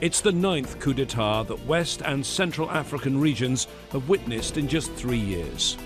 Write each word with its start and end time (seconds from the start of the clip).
It's 0.00 0.20
the 0.20 0.32
ninth 0.32 0.78
coup 0.78 0.94
d'etat 0.94 1.44
that 1.44 1.66
West 1.66 2.02
and 2.04 2.26
Central 2.26 2.70
African 2.70 3.20
regions 3.20 3.66
have 3.90 4.08
witnessed 4.08 4.58
in 4.58 4.68
just 4.68 4.92
three 4.92 5.18
years. 5.18 5.76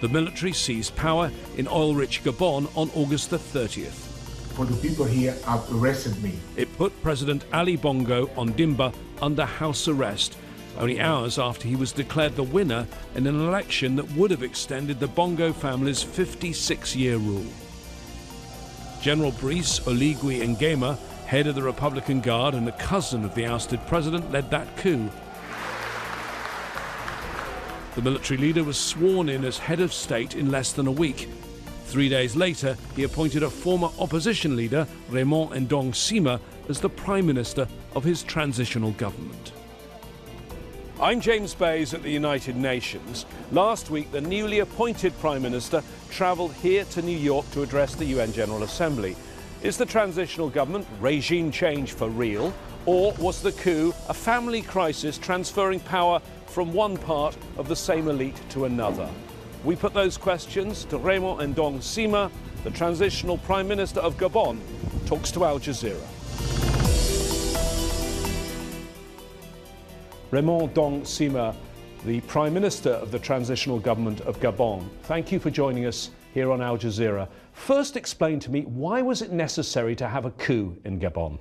The 0.00 0.08
military 0.08 0.52
seized 0.52 0.96
power 0.96 1.30
in 1.56 1.68
oil 1.68 1.94
rich 1.94 2.22
Gabon 2.22 2.70
on 2.76 2.90
August 2.94 3.30
the 3.30 3.38
30th. 3.38 4.06
For 4.54 4.64
the 4.64 4.76
people 4.76 5.04
here 5.04 5.36
have 5.44 5.66
arrested 5.72 6.22
me. 6.22 6.32
It 6.56 6.76
put 6.76 6.92
President 7.02 7.44
Ali 7.52 7.76
Bongo 7.76 8.26
Ondimba 8.36 8.94
under 9.20 9.44
house 9.44 9.88
arrest 9.88 10.36
only 10.78 11.00
hours 11.00 11.38
after 11.38 11.68
he 11.68 11.76
was 11.76 11.92
declared 11.92 12.36
the 12.36 12.42
winner 12.42 12.86
in 13.14 13.26
an 13.26 13.40
election 13.40 13.96
that 13.96 14.10
would 14.12 14.30
have 14.30 14.42
extended 14.42 15.00
the 15.00 15.08
Bongo 15.08 15.52
family's 15.52 16.02
56 16.02 16.96
year 16.96 17.16
rule. 17.18 17.46
General 19.00 19.32
Brice 19.32 19.80
Oligui 19.80 20.40
Nguema 20.56 20.98
head 21.28 21.46
of 21.46 21.54
the 21.54 21.62
Republican 21.62 22.22
Guard 22.22 22.54
and 22.54 22.66
a 22.66 22.72
cousin 22.72 23.22
of 23.22 23.34
the 23.34 23.44
ousted 23.44 23.86
president, 23.86 24.32
led 24.32 24.50
that 24.50 24.78
coup. 24.78 25.10
The 27.94 28.00
military 28.02 28.38
leader 28.38 28.64
was 28.64 28.78
sworn 28.78 29.28
in 29.28 29.44
as 29.44 29.58
head 29.58 29.80
of 29.80 29.92
state 29.92 30.34
in 30.34 30.50
less 30.50 30.72
than 30.72 30.86
a 30.86 30.90
week. 30.90 31.28
Three 31.84 32.08
days 32.08 32.34
later, 32.34 32.78
he 32.96 33.02
appointed 33.02 33.42
a 33.42 33.50
former 33.50 33.90
opposition 33.98 34.56
leader, 34.56 34.86
Raymond 35.10 35.68
Ndong 35.68 35.90
Sima, 35.90 36.40
as 36.70 36.80
the 36.80 36.88
prime 36.88 37.26
minister 37.26 37.68
of 37.94 38.04
his 38.04 38.22
transitional 38.22 38.92
government. 38.92 39.52
I'm 41.00 41.20
James 41.20 41.54
Bays 41.54 41.94
at 41.94 42.02
the 42.02 42.10
United 42.10 42.56
Nations. 42.56 43.24
Last 43.52 43.88
week, 43.88 44.10
the 44.10 44.20
newly 44.20 44.58
appointed 44.58 45.16
Prime 45.20 45.42
Minister 45.42 45.80
travelled 46.10 46.52
here 46.54 46.84
to 46.86 47.02
New 47.02 47.16
York 47.16 47.48
to 47.52 47.62
address 47.62 47.94
the 47.94 48.04
UN 48.06 48.32
General 48.32 48.64
Assembly. 48.64 49.14
Is 49.62 49.76
the 49.76 49.86
transitional 49.86 50.50
government 50.50 50.88
regime 50.98 51.52
change 51.52 51.92
for 51.92 52.08
real? 52.08 52.52
Or 52.84 53.12
was 53.20 53.40
the 53.42 53.52
coup 53.52 53.94
a 54.08 54.14
family 54.14 54.60
crisis 54.60 55.18
transferring 55.18 55.78
power 55.78 56.20
from 56.46 56.72
one 56.72 56.96
part 56.96 57.36
of 57.58 57.68
the 57.68 57.76
same 57.76 58.08
elite 58.08 58.40
to 58.50 58.64
another? 58.64 59.08
We 59.62 59.76
put 59.76 59.94
those 59.94 60.16
questions 60.16 60.84
to 60.86 60.98
Raymond 60.98 61.54
Ndong 61.54 61.78
Sima, 61.78 62.28
the 62.64 62.72
transitional 62.72 63.38
Prime 63.38 63.68
Minister 63.68 64.00
of 64.00 64.16
Gabon, 64.16 64.58
talks 65.06 65.30
to 65.30 65.44
Al 65.44 65.60
Jazeera. 65.60 66.17
Raymond 70.30 70.74
Ndong 70.74 71.02
Sima, 71.04 71.56
the 72.04 72.20
Prime 72.22 72.52
Minister 72.52 72.90
of 72.90 73.10
the 73.10 73.18
Transitional 73.18 73.78
Government 73.78 74.20
of 74.20 74.38
Gabon. 74.40 74.86
Thank 75.04 75.32
you 75.32 75.38
for 75.38 75.48
joining 75.48 75.86
us 75.86 76.10
here 76.34 76.52
on 76.52 76.60
Al 76.60 76.76
Jazeera. 76.76 77.26
First, 77.54 77.96
explain 77.96 78.38
to 78.40 78.50
me 78.50 78.60
why 78.62 79.00
was 79.00 79.22
it 79.22 79.32
necessary 79.32 79.96
to 79.96 80.06
have 80.06 80.26
a 80.26 80.30
coup 80.32 80.76
in 80.84 81.00
Gabon? 81.00 81.38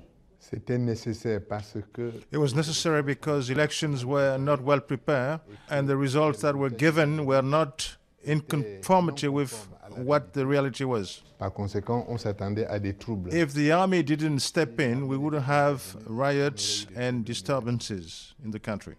It 2.32 2.38
was 2.38 2.56
necessary 2.56 3.04
because 3.04 3.50
elections 3.50 4.06
were 4.06 4.38
not 4.38 4.62
well 4.62 4.80
prepared 4.80 5.42
and 5.70 5.90
the 5.90 5.98
results 5.98 6.40
that 6.40 6.56
were 6.56 6.70
given 6.70 7.26
were 7.26 7.42
not 7.42 7.98
in 8.24 8.40
conformity 8.40 9.28
with 9.28 9.68
what 9.98 10.34
the 10.34 10.45
reality 10.45 10.84
was. 10.84 11.23
Par 11.40 11.52
conséquent, 11.52 12.06
on 12.08 12.17
s'attendait 12.17 12.67
à 12.70 12.81
des 12.81 12.94
troubles. 12.94 13.34
If 13.34 13.53
the 13.53 13.72
army 13.72 14.04
didn't 14.04 14.39
step 14.39 14.80
in, 14.80 15.08
we 15.08 15.17
would 15.17 15.34
have 15.34 15.95
riots 16.06 16.88
and 16.95 17.23
disturbances 17.23 18.34
in 18.44 18.52
the 18.52 18.59
country. 18.59 18.95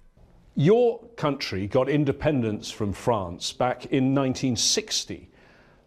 Your 0.55 1.01
country 1.17 1.69
got 1.69 1.89
independence 1.89 2.71
from 2.71 2.93
France 2.93 3.53
back 3.53 3.87
in 3.87 4.15
1960. 4.15 5.31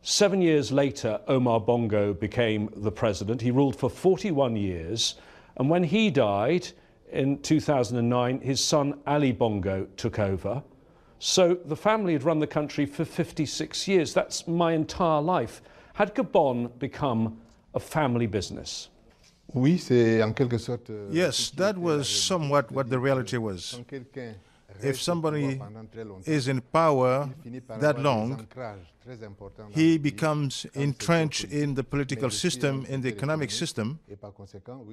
Seven 0.02 0.42
years 0.42 0.72
later, 0.72 1.20
Omar 1.28 1.60
Bongo 1.60 2.14
became 2.14 2.70
the 2.76 2.92
president. 2.92 3.42
He 3.42 3.52
ruled 3.52 3.76
for 3.76 3.90
41 3.90 4.56
years. 4.56 5.16
And 5.58 5.70
when 5.70 5.84
he 5.84 6.10
died 6.10 6.70
in 7.12 7.40
2009, 7.40 8.42
his 8.42 8.64
son 8.64 9.00
Ali 9.06 9.32
Bongo 9.32 9.88
took 9.98 10.20
over. 10.20 10.64
So 11.24 11.54
the 11.54 11.76
family 11.76 12.14
had 12.14 12.24
run 12.24 12.40
the 12.40 12.48
country 12.48 12.88
for 12.88 13.06
56 13.06 13.88
years. 13.88 14.12
That's 14.12 14.48
my 14.48 14.74
entire 14.74 15.22
life. 15.22 15.62
Had 15.94 16.16
Gabon 16.16 16.80
become 16.80 17.40
a 17.76 17.80
family 17.80 18.26
business? 18.26 18.90
Yes, 21.12 21.52
that 21.52 21.78
was 21.78 22.10
somewhat 22.10 22.72
what 22.72 22.90
the 22.90 22.98
reality 22.98 23.38
was 23.38 23.80
if 24.84 25.02
somebody 25.02 25.60
is 26.26 26.48
in 26.48 26.62
power 26.62 27.30
that 27.80 28.00
long, 28.00 28.48
he 29.72 29.98
becomes 29.98 30.66
entrenched 30.74 31.46
in 31.46 31.74
the 31.74 31.84
political 31.84 32.30
system, 32.30 32.86
in 32.88 33.02
the 33.02 33.10
economic 33.10 33.52
system, 33.52 34.00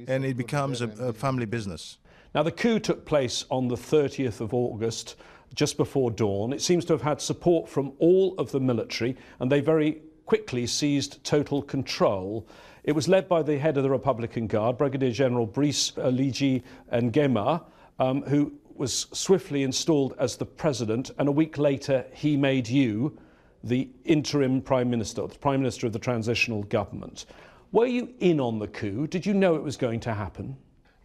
and 0.07 0.25
it 0.25 0.37
becomes 0.37 0.81
a, 0.81 0.89
a 1.01 1.13
family 1.13 1.47
business. 1.47 1.99
Now, 2.35 2.43
the 2.43 2.53
coup 2.53 2.79
took 2.79 3.07
place 3.07 3.45
on 3.51 3.69
the 3.69 3.77
30th 3.77 4.41
of 4.41 4.53
August, 4.53 5.17
just 5.55 5.77
before 5.77 6.11
dawn. 6.11 6.53
It 6.53 6.63
seems 6.63 6.85
to 6.87 6.93
have 6.93 7.03
had 7.03 7.21
support 7.21 7.69
from 7.69 7.93
all 7.99 8.35
of 8.39 8.53
the 8.53 8.61
military, 8.61 9.17
and 9.41 9.51
they 9.51 9.61
very 9.61 10.03
quickly 10.27 10.67
seized 10.67 11.23
total 11.25 11.63
control. 11.63 12.47
It 12.85 12.93
was 12.93 13.09
led 13.09 13.29
by 13.29 13.43
the 13.43 13.59
head 13.59 13.77
of 13.77 13.83
the 13.83 13.91
Republican 13.91 14.47
Guard, 14.47 14.79
Brigadier 14.79 15.11
General 15.11 15.47
Brice 15.47 15.93
Oligui 15.93 16.63
Nguema, 16.93 17.65
um, 17.99 18.23
who 18.23 18.53
was 18.75 19.07
swiftly 19.13 19.63
installed 19.63 20.15
as 20.19 20.37
the 20.37 20.47
president, 20.47 21.11
and 21.19 21.29
a 21.29 21.33
week 21.33 21.59
later 21.59 22.07
he 22.13 22.37
made 22.37 22.69
you 22.69 23.19
the 23.65 23.89
interim 24.05 24.63
prime 24.63 24.89
minister, 24.89 25.27
the 25.27 25.39
prime 25.39 25.61
minister 25.61 25.87
of 25.87 25.93
the 25.93 25.99
transitional 25.99 26.63
government. 26.65 27.27
Were 27.73 27.87
you 27.87 28.15
in 28.21 28.41
on 28.41 28.59
the 28.59 28.69
coup? 28.69 29.07
Did 29.07 29.27
you 29.27 29.35
know 29.35 29.57
it 29.57 29.63
was 29.63 29.77
going 29.77 30.01
to 30.01 30.15
happen? 30.15 30.57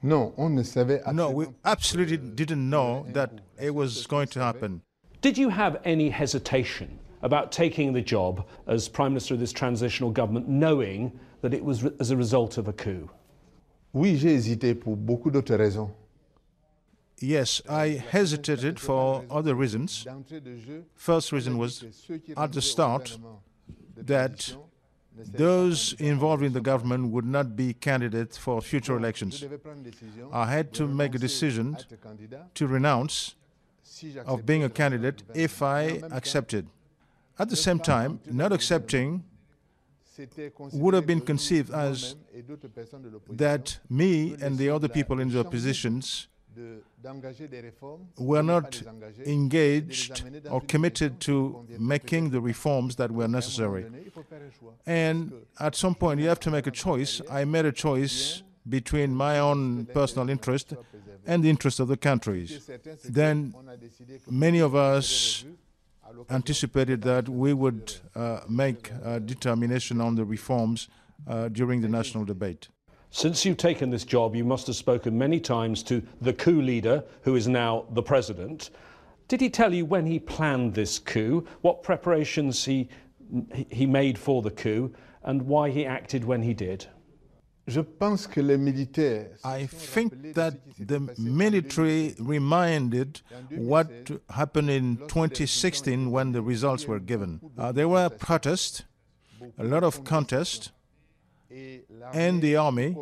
No, 0.04 0.34
no, 0.38 1.32
we 1.32 1.48
absolutely 1.64 2.18
didn't 2.18 2.70
know 2.70 3.06
that 3.14 3.32
it 3.60 3.74
was 3.74 4.06
going 4.06 4.28
to 4.28 4.40
happen. 4.40 4.82
Did 5.22 5.38
you 5.38 5.48
have 5.48 5.80
any 5.86 6.10
hesitation 6.10 7.00
about 7.22 7.54
taking 7.54 7.94
the 7.94 8.02
job 8.02 8.46
as 8.68 8.90
prime 8.90 9.12
minister 9.14 9.34
of 9.34 9.40
this 9.40 9.54
transitional 9.54 10.12
government, 10.12 10.50
knowing 10.50 11.18
that 11.42 11.54
it 11.54 11.64
was 11.64 11.86
as 12.02 12.12
a 12.12 12.18
result 12.18 12.58
of 12.58 12.68
a 12.68 12.74
coup? 12.74 13.10
Oui, 13.94 14.18
j'ai 14.18 14.36
hésité 14.36 14.76
pour 14.76 14.98
beaucoup 14.98 15.32
d'autres 15.32 15.56
raisons. 15.56 15.90
Yes, 17.22 17.62
I 17.70 18.04
hesitated 18.12 18.80
for 18.80 19.24
other 19.32 19.56
reasons. 19.56 20.06
First 20.96 21.32
reason 21.32 21.58
was 21.58 21.86
at 22.36 22.52
the 22.52 22.62
start 22.62 23.18
that 23.96 24.54
those 25.16 25.94
involved 25.94 26.44
in 26.44 26.54
the 26.54 26.62
government 26.62 27.12
would 27.12 27.26
not 27.26 27.56
be 27.56 27.74
candidates 27.74 28.38
for 28.38 28.62
future 28.62 28.98
elections. 28.98 29.44
I 30.32 30.46
had 30.48 30.74
to 30.74 30.88
make 30.88 31.16
a 31.16 31.20
decision 31.20 31.78
to 32.56 32.68
renounce 32.68 33.36
of 34.26 34.46
being 34.46 34.64
a 34.64 34.70
candidate 34.70 35.24
if 35.34 35.62
I 35.62 36.02
accepted. 36.12 36.68
At 37.38 37.50
the 37.50 37.56
same 37.56 37.80
time, 37.80 38.20
not 38.26 38.52
accepting 38.52 39.24
would 40.74 40.94
have 40.94 41.08
been 41.08 41.22
conceived 41.22 41.72
as 41.72 42.16
that 43.30 43.80
me 43.90 44.36
and 44.42 44.58
the 44.58 44.70
other 44.70 44.88
people 44.88 45.20
in 45.20 45.30
the 45.30 45.40
oppositions 45.40 46.28
were 48.18 48.44
not 48.44 48.82
engaged 49.26 50.24
or 50.50 50.62
committed 50.62 51.20
to 51.22 51.66
making 51.78 52.30
the 52.30 52.42
reforms 52.42 52.96
that 52.96 53.12
were 53.12 53.28
necessary. 53.28 53.86
And 54.86 55.34
at 55.60 55.76
some 55.76 55.96
point, 55.96 56.20
you 56.20 56.28
have 56.28 56.40
to 56.42 56.52
make 56.52 56.68
a 56.68 56.72
choice. 56.72 57.22
I 57.30 57.46
made 57.46 57.66
a 57.66 57.72
choice 57.72 58.44
between 58.68 59.14
my 59.14 59.40
own 59.40 59.86
personal 59.88 60.30
interest 60.30 60.74
and 61.26 61.44
the 61.44 61.50
interest 61.50 61.80
of 61.80 61.88
the 61.88 61.98
countries. 61.98 62.70
Then 63.04 63.54
many 64.30 64.60
of 64.60 64.76
us 64.76 65.46
anticipated 66.30 67.02
that 67.02 67.28
we 67.28 67.54
would 67.54 67.96
uh, 68.16 68.42
make 68.48 68.92
a 69.04 69.20
determination 69.20 70.00
on 70.00 70.16
the 70.16 70.26
reforms 70.26 70.88
uh, 71.28 71.50
during 71.50 71.82
the 71.82 71.90
national 71.90 72.26
debate. 72.26 72.68
Since 73.14 73.46
you've 73.46 73.58
taken 73.58 73.92
this 73.92 74.06
job, 74.06 74.36
you 74.36 74.44
must 74.44 74.66
have 74.66 74.76
spoken 74.76 75.16
many 75.16 75.40
times 75.40 75.84
to 75.84 76.02
the 76.20 76.34
coup 76.34 76.64
leader, 76.64 77.04
who 77.22 77.36
is 77.36 77.48
now 77.48 77.86
the 77.92 78.02
president. 78.02 78.72
Did 79.28 79.40
he 79.40 79.52
tell 79.52 79.72
you 79.72 79.86
when 79.86 80.08
he 80.08 80.18
planned 80.18 80.74
this 80.74 80.98
coup, 80.98 81.46
what 81.62 81.84
preparations 81.84 82.66
he, 82.66 82.90
he 83.70 83.86
made 83.86 84.18
for 84.18 84.42
the 84.42 84.50
coup, 84.50 84.92
and 85.22 85.44
why 85.44 85.70
he 85.70 85.86
acted 85.86 86.26
when 86.26 86.42
he 86.42 86.56
did? 86.56 86.88
I 89.44 89.68
think 89.68 90.34
that 90.34 90.56
the 90.80 91.00
military 91.20 92.16
reminded 92.18 93.22
what 93.52 93.92
happened 94.32 94.72
in 94.72 94.98
2016 94.98 96.10
when 96.10 96.32
the 96.32 96.42
results 96.42 96.88
were 96.88 97.00
given. 97.00 97.42
Uh, 97.60 97.72
there 97.72 97.88
were 97.88 98.10
protests, 98.10 98.84
a 99.60 99.64
lot 99.64 99.84
of 99.84 100.04
contests, 100.04 100.72
and 102.14 102.42
the 102.42 102.56
army 102.56 102.96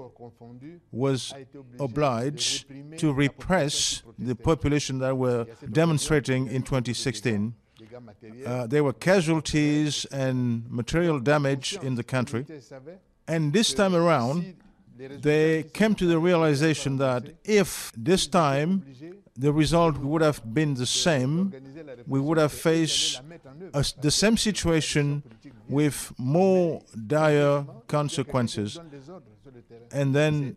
was 0.92 1.34
obliged 1.80 2.66
to 2.98 3.14
repress 3.14 4.04
the 4.20 4.36
population 4.36 5.00
that 5.00 5.18
were 5.18 5.46
demonstrating 5.72 6.48
in 6.48 6.62
2016. 6.64 7.54
uh, 8.46 8.68
there 8.68 8.84
were 8.84 8.94
casualties 8.94 10.06
and 10.12 10.70
material 10.70 11.20
damage 11.20 11.78
in 11.82 11.96
the 11.96 12.04
country. 12.04 12.46
And 13.28 13.54
this 13.54 13.74
time 13.74 13.96
around, 13.96 14.56
they 14.98 15.64
came 15.74 15.96
to 15.96 16.06
the 16.06 16.20
realization 16.20 16.98
that 16.98 17.24
if 17.44 17.92
this 17.98 18.28
time 18.28 18.84
the 19.38 19.54
result 19.54 19.98
would 19.98 20.22
have 20.22 20.42
been 20.54 20.74
the 20.76 20.86
same, 20.86 21.54
we 22.08 22.20
would 22.20 22.38
have 22.38 22.52
faced 22.52 23.22
a, 23.74 23.86
the 24.02 24.12
same 24.12 24.38
situation 24.38 25.24
with 25.70 26.14
more 26.18 26.82
dire 27.08 27.66
consequences. 27.88 28.80
And 29.92 30.16
then 30.16 30.56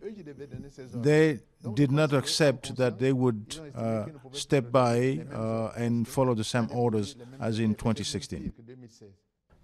they 0.93 1.39
did 1.73 1.91
not 1.91 2.13
accept 2.13 2.75
that 2.75 2.99
they 2.99 3.13
would 3.13 3.57
uh, 3.75 4.05
step 4.31 4.71
by 4.71 5.25
uh, 5.33 5.71
and 5.75 6.07
follow 6.07 6.33
the 6.33 6.43
same 6.43 6.69
orders 6.71 7.15
as 7.39 7.59
in 7.59 7.75
2016. 7.75 8.53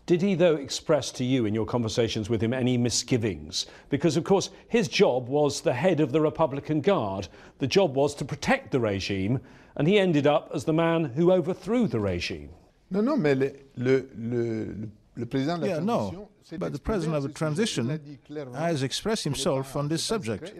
Did 0.05 0.21
he, 0.21 0.35
though, 0.35 0.55
express 0.55 1.11
to 1.11 1.23
you 1.23 1.45
in 1.45 1.53
your 1.53 1.65
conversations 1.65 2.29
with 2.29 2.41
him 2.41 2.53
any 2.53 2.77
misgivings? 2.77 3.65
Because, 3.89 4.17
of 4.17 4.23
course, 4.23 4.49
his 4.67 4.87
job 4.87 5.27
was 5.29 5.61
the 5.61 5.73
head 5.73 5.99
of 5.99 6.11
the 6.11 6.21
Republican 6.21 6.81
Guard. 6.81 7.27
The 7.59 7.67
job 7.67 7.95
was 7.95 8.15
to 8.15 8.25
protect 8.25 8.71
the 8.71 8.79
regime, 8.79 9.39
and 9.75 9.87
he 9.87 9.99
ended 9.99 10.27
up 10.27 10.51
as 10.53 10.65
the 10.65 10.73
man 10.73 11.05
who 11.05 11.31
overthrew 11.31 11.87
the 11.87 11.99
regime. 11.99 12.49
Non, 12.89 13.05
non, 13.05 13.21
mais 13.21 13.35
le, 13.35 13.51
le, 13.77 14.05
le, 14.17 14.89
le 15.15 15.25
président 15.25 15.59
de 15.59 15.67
la 15.67 15.75
Yeah, 15.75 15.79
no. 15.79 16.27
But 16.57 16.73
the 16.73 16.79
president 16.79 17.15
of 17.15 17.23
the 17.23 17.29
transition 17.29 18.17
has 18.53 18.83
expressed 18.83 19.23
himself 19.23 19.75
on 19.77 19.87
this 19.87 20.03
subject. 20.03 20.51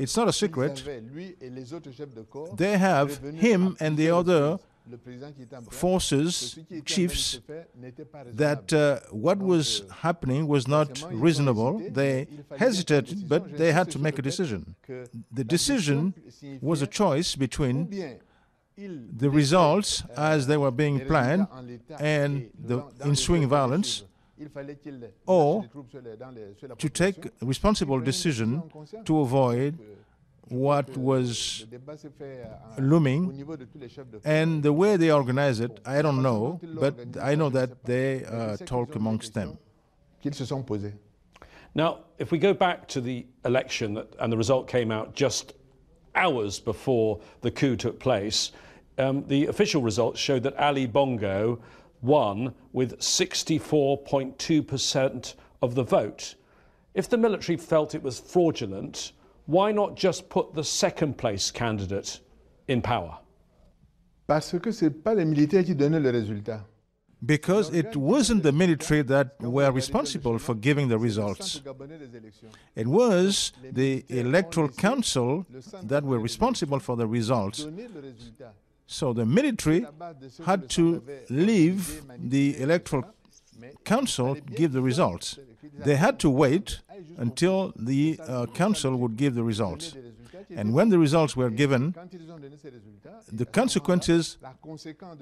It's 0.00 0.16
not 0.16 0.26
a 0.26 0.32
secret. 0.32 0.82
They 2.56 2.78
have 2.78 3.18
him 3.18 3.76
and 3.78 3.96
the 3.96 4.10
other 4.10 4.58
forces, 5.70 6.58
chiefs, 6.84 7.40
that 8.44 8.72
uh, 8.72 9.00
what 9.10 9.38
was 9.38 9.82
happening 10.00 10.46
was 10.46 10.66
not 10.66 11.02
reasonable. 11.10 11.78
They 11.90 12.26
hesitated, 12.56 13.28
but 13.28 13.56
they 13.56 13.72
had 13.72 13.90
to 13.90 13.98
make 13.98 14.18
a 14.18 14.22
decision. 14.22 14.74
The 15.32 15.44
decision 15.44 16.14
was 16.60 16.82
a 16.82 16.86
choice 16.86 17.36
between 17.36 17.76
the 18.76 19.30
results 19.30 20.04
as 20.16 20.46
they 20.46 20.56
were 20.56 20.70
being 20.70 21.04
planned 21.06 21.46
and 21.98 22.50
the 22.58 22.84
ensuing 23.04 23.48
violence, 23.48 24.04
or 25.26 25.64
to 26.78 26.88
take 26.88 27.26
a 27.26 27.46
responsible 27.46 28.00
decision 28.00 28.62
to 29.04 29.20
avoid 29.20 29.78
what 30.50 30.96
was 30.96 31.66
looming 32.78 33.44
and 34.24 34.62
the 34.62 34.72
way 34.72 34.96
they 34.96 35.10
organize 35.10 35.60
it 35.60 35.80
i 35.84 36.00
don't 36.00 36.22
know 36.22 36.58
but 36.62 36.94
i 37.20 37.34
know 37.34 37.50
that 37.50 37.84
they 37.84 38.24
uh, 38.24 38.56
talk 38.58 38.94
amongst 38.94 39.34
them. 39.34 39.58
Now 41.74 42.00
if 42.18 42.32
we 42.32 42.38
go 42.38 42.54
back 42.54 42.88
to 42.88 43.00
the 43.00 43.26
election 43.44 43.94
that, 43.94 44.14
and 44.18 44.32
the 44.32 44.36
result 44.36 44.68
came 44.68 44.90
out 44.90 45.14
just 45.14 45.52
hours 46.14 46.58
before 46.58 47.20
the 47.42 47.50
coup 47.50 47.76
took 47.76 48.00
place 48.00 48.52
um, 48.98 49.24
the 49.28 49.46
official 49.46 49.80
results 49.80 50.20
showed 50.20 50.42
that 50.42 50.58
ali 50.58 50.86
bongo 50.86 51.60
won 52.02 52.54
with 52.72 52.98
64.2% 52.98 55.34
of 55.62 55.74
the 55.74 55.82
vote. 55.82 56.34
If 56.94 57.08
the 57.08 57.16
military 57.16 57.56
felt 57.56 57.94
it 57.94 58.02
was 58.02 58.18
fraudulent 58.18 59.12
why 59.48 59.72
not 59.72 59.96
just 59.96 60.28
put 60.28 60.54
the 60.54 60.62
second 60.62 61.16
place 61.16 61.50
candidate 61.50 62.20
in 62.68 62.82
power? 62.82 63.18
Parce 64.26 64.54
que 64.58 64.70
c'est 64.70 64.90
pas 64.90 65.14
les 65.14 65.24
militaires 65.24 65.64
qui 65.64 65.74
donnaient 65.74 66.00
le 66.00 66.10
résultat. 66.10 66.64
Because 67.24 67.74
it 67.74 67.96
wasn't 67.96 68.42
the 68.42 68.52
military 68.52 69.02
that 69.02 69.40
were 69.40 69.72
responsible 69.72 70.38
for 70.38 70.54
giving 70.54 70.88
the 70.88 70.98
results. 70.98 71.62
It 72.76 72.86
was 72.86 73.52
the 73.72 74.04
electoral 74.08 74.68
council 74.68 75.44
that 75.82 76.04
were 76.04 76.20
responsible 76.20 76.78
for 76.78 76.96
the 76.96 77.08
results. 77.08 77.66
So 78.86 79.12
the 79.12 79.26
military 79.26 79.84
had 80.46 80.68
to 80.70 81.02
leave 81.28 82.02
the 82.18 82.60
electoral 82.60 83.04
council 83.84 84.34
give 84.34 84.72
the 84.72 84.82
results. 84.82 85.38
They 85.84 85.96
had 85.96 86.18
to 86.20 86.30
wait 86.30 86.80
until 87.16 87.72
the 87.76 88.18
uh, 88.26 88.46
council 88.46 88.96
would 88.96 89.16
give 89.16 89.34
the 89.34 89.42
results. 89.42 89.96
And 90.50 90.72
when 90.72 90.88
the 90.88 90.98
results 90.98 91.36
were 91.36 91.50
given, 91.50 91.94
the 93.32 93.44
consequences 93.44 94.38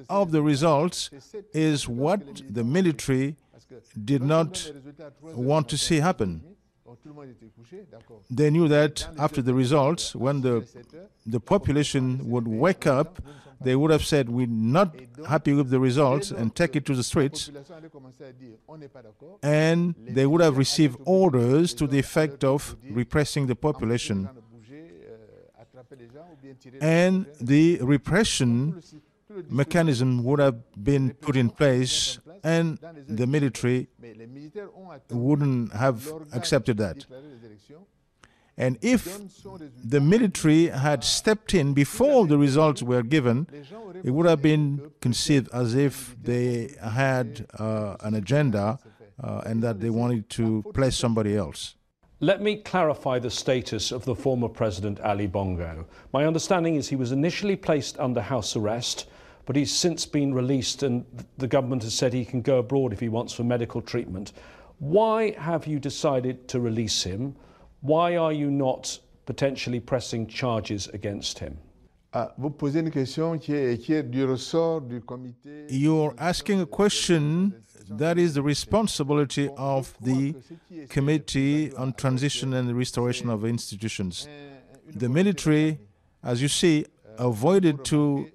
of 0.09 0.31
the 0.31 0.43
results 0.43 1.11
is 1.53 1.89
what 1.89 2.43
the 2.49 2.65
military 2.65 3.37
did 4.05 4.23
not 4.23 4.71
want 5.23 5.69
to 5.71 5.77
see 5.77 5.97
happen. 5.97 6.43
They 8.31 8.51
knew 8.51 8.69
that 8.69 9.09
after 9.19 9.43
the 9.43 9.55
results, 9.55 10.15
when 10.15 10.41
the, 10.43 10.65
the 11.25 11.41
population 11.41 12.29
would 12.31 12.47
wake 12.47 12.87
up, 12.87 13.21
they 13.61 13.77
would 13.77 13.91
have 13.91 14.05
said, 14.05 14.29
We're 14.29 14.47
not 14.47 14.95
happy 15.29 15.53
with 15.53 15.71
the 15.71 15.81
results 15.81 16.31
and 16.31 16.55
take 16.55 16.77
it 16.77 16.85
to 16.87 16.95
the 16.95 17.03
streets. 17.03 17.51
And 19.43 19.95
they 19.99 20.27
would 20.27 20.41
have 20.41 20.57
received 20.57 20.99
orders 21.05 21.75
to 21.75 21.87
the 21.87 21.99
effect 21.99 22.45
of 22.45 22.77
repressing 22.91 23.47
the 23.47 23.57
population. 23.57 24.29
And 26.81 27.27
the 27.41 27.79
repression 27.83 28.83
mechanism 29.49 30.25
would 30.25 30.39
have 30.39 30.57
been 30.83 31.15
put 31.15 31.37
in 31.37 31.51
place, 31.51 32.19
and 32.43 32.79
the 33.09 33.27
military 33.27 33.89
wouldn't 35.11 35.73
have 35.73 36.13
accepted 36.33 36.77
that. 36.79 37.05
And 38.59 38.79
if 38.81 39.21
the 39.85 40.01
military 40.01 40.69
had 40.69 41.05
stepped 41.05 41.53
in 41.53 41.75
before 41.75 42.27
the 42.27 42.39
results 42.39 42.83
were 42.83 43.03
given, 43.03 43.47
it 44.03 44.11
would 44.11 44.27
have 44.27 44.41
been 44.41 44.93
conceived 45.01 45.49
as 45.53 45.75
if 45.75 46.17
they 46.23 46.75
had 46.83 47.47
uh, 47.59 47.97
an 48.01 48.15
agenda 48.15 48.79
uh, 49.23 49.43
and 49.45 49.63
that 49.63 49.81
they 49.81 49.91
wanted 49.91 50.31
to 50.31 50.63
place 50.75 50.97
somebody 50.97 51.37
else. 51.37 51.75
Let 52.21 52.41
me 52.41 52.57
clarify 52.57 53.19
the 53.19 53.31
status 53.31 53.93
of 53.93 54.07
the 54.07 54.15
former 54.15 54.49
president 54.49 55.01
Ali 55.01 55.27
Bongo. 55.27 55.87
My 56.15 56.25
understanding 56.25 56.77
is 56.77 56.89
he 56.89 56.97
was 56.97 57.13
initially 57.13 57.57
placed 57.57 57.99
under 58.01 58.23
house 58.23 58.57
arrest, 58.57 59.07
but 59.45 59.55
he's 59.55 59.71
since 59.71 60.07
been 60.07 60.33
released, 60.33 60.83
and 60.83 61.05
the 61.37 61.47
government 61.47 61.83
has 61.83 61.93
said 61.93 62.15
he 62.15 62.25
can 62.25 62.41
go 62.41 62.59
abroad 62.59 62.95
if 62.95 63.01
he 63.01 63.11
wants 63.11 63.35
for 63.35 63.45
medical 63.45 63.83
treatment. 63.83 64.33
Why 64.79 65.33
have 65.33 65.67
you 65.67 65.79
decided 65.79 66.49
to 66.49 66.59
release 66.59 67.03
him? 67.03 67.37
Why 67.81 68.17
are 68.17 68.33
you 68.33 68.51
not 68.51 68.99
potentially 69.27 69.81
pressing 69.81 70.27
charges 70.27 70.89
against 70.89 71.39
him? 71.39 71.59
Ah, 72.15 72.31
You're 75.69 76.15
asking 76.19 76.61
a 76.61 76.67
question 76.67 77.63
that 77.89 78.19
is 78.19 78.35
the 78.35 78.43
responsibility 78.43 79.51
of 79.57 79.95
the 80.01 80.35
Committee 80.89 81.73
on 81.75 81.93
Transition 81.93 82.55
and 82.55 82.69
the 82.69 82.75
Restoration 82.75 83.29
of 83.29 83.45
Institutions. 83.45 84.29
The 84.89 85.09
military, 85.09 85.79
as 86.23 86.41
you 86.41 86.49
see, 86.49 86.87
avoided 87.19 87.85
to 87.87 88.31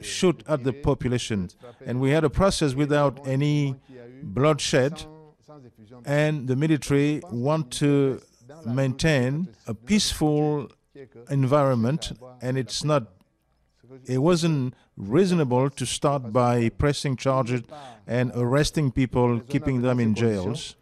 shoot 0.00 0.42
at 0.46 0.62
the 0.64 0.72
population, 0.72 1.48
and 1.84 2.00
we 2.00 2.10
had 2.10 2.24
a 2.24 2.30
process 2.30 2.74
without 2.74 3.26
any 3.26 3.76
bloodshed 4.22 5.04
and 6.06 6.48
the 6.48 6.56
military 6.56 7.20
want 7.30 7.70
to 7.70 8.20
maintain 8.66 9.48
a 9.66 9.74
peaceful 9.74 10.68
environment 11.30 12.12
and 12.40 12.56
it's 12.58 12.84
not 12.84 13.02
it 14.06 14.18
wasn't 14.18 14.74
reasonable 14.96 15.68
to 15.70 15.84
start 15.86 16.32
by 16.32 16.68
pressing 16.70 17.16
charges 17.16 17.62
and 18.06 18.30
arresting 18.34 18.90
people 18.90 19.40
keeping 19.40 19.82
them 19.82 19.98
in 20.00 20.14
jails 20.14 20.76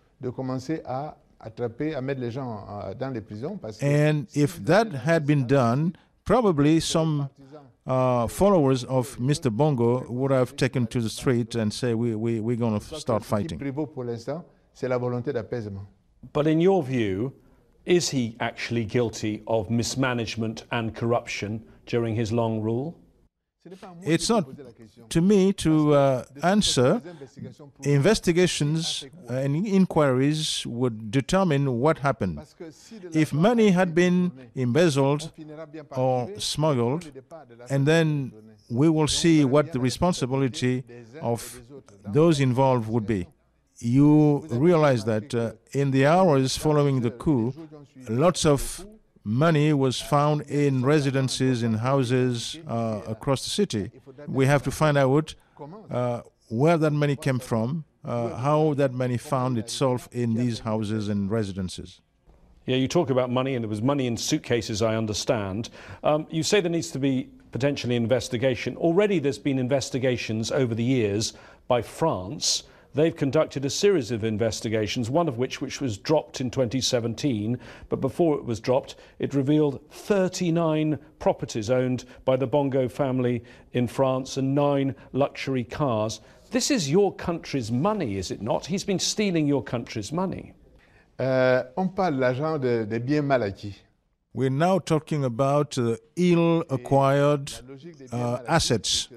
and 3.82 4.28
if 4.34 4.62
that 4.64 4.92
had 4.92 5.26
been 5.26 5.46
done 5.46 5.94
probably 6.24 6.78
some 6.80 7.28
uh, 7.86 8.26
followers 8.28 8.84
of 8.84 9.16
Mr. 9.18 9.50
Bongo 9.50 10.04
would 10.08 10.30
have 10.30 10.54
taken 10.54 10.86
to 10.88 11.00
the 11.00 11.08
street 11.08 11.54
and 11.54 11.72
say 11.72 11.94
we, 11.94 12.14
we, 12.14 12.38
we're 12.40 12.56
going 12.56 12.78
to 12.78 12.84
start 13.00 13.24
fighting 13.24 13.58
c'est 14.74 14.88
la 14.88 14.98
volonté 14.98 15.32
d'apaisement. 15.32 15.86
But 16.32 16.46
in 16.46 16.60
your 16.60 16.82
view, 16.82 17.32
is 17.86 18.10
he 18.10 18.36
actually 18.40 18.84
guilty 18.84 19.42
of 19.46 19.70
mismanagement 19.70 20.64
and 20.70 20.94
corruption 20.94 21.62
during 21.86 22.14
his 22.14 22.32
long 22.32 22.60
rule? 22.60 22.94
It's 24.02 24.30
not 24.30 24.46
to 25.10 25.20
me 25.20 25.52
to 25.52 25.94
uh, 25.94 26.24
answer. 26.42 27.02
Investigations 27.82 29.04
and 29.28 29.66
inquiries 29.66 30.66
would 30.66 31.10
determine 31.10 31.78
what 31.78 31.98
happened. 31.98 32.40
If 33.12 33.34
money 33.34 33.70
had 33.70 33.94
been 33.94 34.32
embezzled 34.54 35.32
or 35.90 36.30
smuggled, 36.38 37.10
and 37.68 37.86
then 37.86 38.32
we 38.70 38.88
will 38.88 39.08
see 39.08 39.44
what 39.44 39.72
the 39.72 39.80
responsibility 39.80 40.84
of 41.20 41.60
those 42.06 42.40
involved 42.40 42.88
would 42.88 43.06
be. 43.06 43.26
You 43.80 44.46
realize 44.50 45.04
that 45.06 45.34
uh, 45.34 45.52
in 45.72 45.90
the 45.90 46.04
hours 46.04 46.56
following 46.56 47.00
the 47.00 47.10
coup, 47.10 47.54
lots 48.10 48.44
of 48.44 48.86
money 49.24 49.72
was 49.72 49.98
found 50.00 50.42
in 50.42 50.84
residences, 50.84 51.62
in 51.62 51.74
houses 51.74 52.58
uh, 52.68 53.00
across 53.06 53.42
the 53.44 53.50
city. 53.50 53.90
We 54.28 54.44
have 54.46 54.62
to 54.64 54.70
find 54.70 54.98
out 54.98 55.34
uh, 55.90 56.20
where 56.48 56.76
that 56.76 56.90
money 56.90 57.16
came 57.16 57.38
from, 57.38 57.84
uh, 58.04 58.36
how 58.36 58.74
that 58.74 58.92
money 58.92 59.16
found 59.16 59.56
itself 59.56 60.08
in 60.12 60.34
these 60.34 60.60
houses 60.60 61.08
and 61.08 61.30
residences. 61.30 62.02
Yeah, 62.66 62.76
you 62.76 62.86
talk 62.86 63.08
about 63.08 63.30
money, 63.30 63.54
and 63.54 63.64
there 63.64 63.68
was 63.68 63.80
money 63.80 64.06
in 64.06 64.16
suitcases, 64.18 64.82
I 64.82 64.94
understand. 64.96 65.70
Um, 66.04 66.26
you 66.30 66.42
say 66.42 66.60
there 66.60 66.70
needs 66.70 66.90
to 66.90 66.98
be 66.98 67.30
potentially 67.50 67.96
investigation. 67.96 68.76
Already 68.76 69.18
there's 69.18 69.38
been 69.38 69.58
investigations 69.58 70.52
over 70.52 70.74
the 70.74 70.84
years 70.84 71.32
by 71.66 71.82
France 71.82 72.64
they've 72.94 73.16
conducted 73.16 73.64
a 73.64 73.70
series 73.70 74.10
of 74.10 74.24
investigations, 74.24 75.10
one 75.10 75.28
of 75.28 75.38
which 75.38 75.60
which 75.60 75.80
was 75.80 75.98
dropped 75.98 76.40
in 76.40 76.50
2017, 76.50 77.58
but 77.88 78.00
before 78.00 78.36
it 78.36 78.44
was 78.44 78.60
dropped, 78.60 78.96
it 79.18 79.34
revealed 79.34 79.80
39 79.90 80.98
properties 81.18 81.70
owned 81.70 82.04
by 82.24 82.36
the 82.36 82.46
Bongo 82.46 82.88
family 82.88 83.42
in 83.72 83.86
France 83.86 84.36
and 84.36 84.54
nine 84.54 84.94
luxury 85.12 85.64
cars. 85.64 86.20
This 86.50 86.70
is 86.70 86.90
your 86.90 87.14
country's 87.14 87.70
money, 87.70 88.16
is 88.16 88.30
it 88.30 88.42
not? 88.42 88.66
He's 88.66 88.84
been 88.84 88.98
stealing 88.98 89.46
your 89.46 89.62
country's 89.62 90.12
money. 90.12 90.52
Euh, 91.20 91.62
on 91.76 91.88
parle 91.88 92.14
l'argent 92.14 92.58
de, 92.58 92.86
de 92.86 92.98
biens 92.98 93.22
mal 93.22 93.42
acquis. 93.42 93.74
We're 94.32 94.50
now 94.50 94.78
talking 94.78 95.24
about 95.24 95.76
uh, 95.76 95.96
ill 96.14 96.64
acquired 96.70 97.52
uh, 98.12 98.38
assets. 98.46 99.08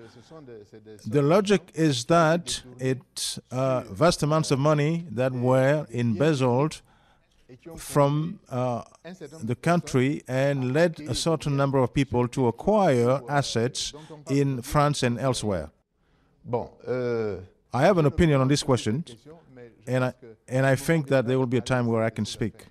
The 1.05 1.21
logic 1.21 1.71
is 1.75 2.05
that 2.05 2.63
it's 2.79 3.39
uh, 3.51 3.81
vast 3.81 4.23
amounts 4.23 4.49
of 4.49 4.57
money 4.57 5.05
that 5.11 5.31
were 5.31 5.85
embezzled 5.91 6.81
from 7.77 8.39
uh, 8.49 8.81
the 9.43 9.55
country 9.55 10.23
and 10.27 10.73
led 10.73 10.99
a 11.01 11.13
certain 11.13 11.55
number 11.55 11.77
of 11.77 11.93
people 11.93 12.27
to 12.29 12.47
acquire 12.47 13.21
assets 13.29 13.93
in 14.29 14.63
France 14.63 15.03
and 15.03 15.19
elsewhere. 15.19 15.69
Euh, 16.87 17.37
I 17.71 17.83
have 17.83 17.99
an 17.99 18.05
opinion 18.07 18.41
on 18.41 18.47
this 18.47 18.63
question, 18.63 19.05
and 19.87 20.05
I, 20.05 20.13
and 20.47 20.65
I 20.65 20.75
think 20.75 21.07
that 21.07 21.27
there 21.27 21.37
will 21.37 21.45
be 21.47 21.57
a 21.57 21.61
time 21.61 21.85
where 21.85 22.03
I 22.03 22.09
can 22.09 22.25
speak. 22.25 22.65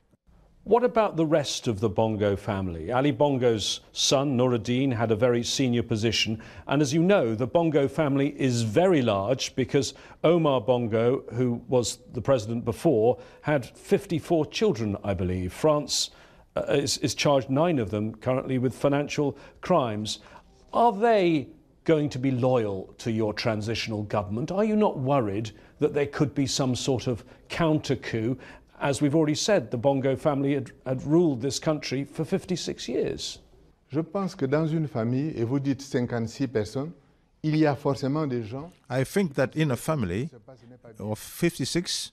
What 0.65 0.85
about 0.85 1.17
the 1.17 1.27
rest 1.27 1.67
of 1.67 1.81
the 1.81 1.89
Bongo 1.89 2.37
family? 2.37 2.93
Ali 2.93 3.11
Bongo's 3.11 3.81
son, 3.91 4.37
Noureddine, 4.37 4.93
had 4.93 5.11
a 5.11 5.17
very 5.17 5.43
senior 5.43 5.83
position. 5.83 6.41
And 6.69 6.81
as 6.81 6.95
you 6.95 7.03
know, 7.03 7.35
the 7.35 7.49
Bongo 7.49 7.89
family 7.89 8.29
is 8.41 8.63
very 8.63 9.03
large 9.03 9.57
because 9.57 9.93
Omar 10.23 10.61
Bongo, 10.61 11.25
who 11.33 11.61
was 11.67 11.99
the 12.13 12.23
president 12.23 12.65
before, 12.65 13.19
had 13.41 13.67
54 13.67 14.47
children, 14.47 14.97
I 15.03 15.15
believe. 15.15 15.53
France 15.53 16.11
uh, 16.55 16.63
is, 16.69 16.97
is 16.99 17.17
charged 17.17 17.51
nine 17.51 17.81
of 17.81 17.91
them 17.91 18.15
currently 18.15 18.59
with 18.59 18.73
financial 18.73 19.37
crimes. 19.63 20.21
Are 20.73 20.93
they 20.93 21.49
going 21.85 22.09
to 22.09 22.21
be 22.21 22.31
loyal 22.31 22.95
to 22.99 23.11
your 23.11 23.35
transitional 23.35 24.05
government? 24.05 24.53
Are 24.53 24.65
you 24.65 24.77
not 24.77 24.97
worried 24.97 25.51
that 25.81 25.93
there 25.93 26.07
could 26.07 26.37
be 26.37 26.47
some 26.47 26.77
sort 26.77 27.09
of 27.09 27.25
counter 27.49 27.97
coup 27.97 28.39
as 28.83 29.01
we've 29.01 29.15
already 29.15 29.37
said, 29.37 29.71
the 29.71 29.77
Bongo 29.77 30.17
family 30.17 30.55
had, 30.55 30.73
had 30.85 31.03
ruled 31.07 31.41
this 31.41 31.59
country 31.59 32.05
for 32.05 32.25
56 32.25 32.89
years. 32.89 33.39
Je 33.89 34.01
pense 34.01 34.35
que 34.35 34.47
dans 34.47 34.67
une 34.67 34.89
famille, 34.89 35.33
et 35.37 35.45
vous 35.45 35.61
dites 35.61 35.83
56 35.83 36.49
personnes, 36.49 36.93
il 37.43 37.57
y 37.57 37.67
a 37.67 37.77
forcément 37.77 38.27
des 38.27 38.43
gens. 38.43 38.71
I 38.91 39.05
think 39.05 39.35
that 39.35 39.55
in 39.55 39.71
a 39.71 39.77
family 39.77 40.31
of 40.99 41.19
56, 41.19 42.13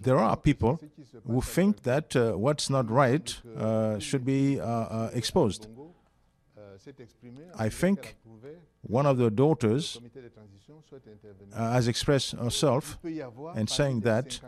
there 0.00 0.18
are 0.18 0.36
people 0.36 0.78
who 1.26 1.42
think 1.42 1.82
that 1.82 2.16
uh, 2.16 2.32
what's 2.32 2.70
not 2.70 2.90
right 2.90 3.36
uh, 3.58 3.98
should 3.98 4.24
be 4.24 4.58
uh, 4.58 4.64
uh 4.64 5.10
exposed. 5.12 5.68
I 7.58 7.68
think 7.68 8.16
one 8.82 9.06
of 9.06 9.18
the 9.18 9.30
daughters 9.30 9.98
uh, 11.52 11.72
has 11.72 11.88
expressed 11.88 12.32
herself 12.32 12.98
and 13.54 13.68
saying 13.68 14.00
that 14.00 14.40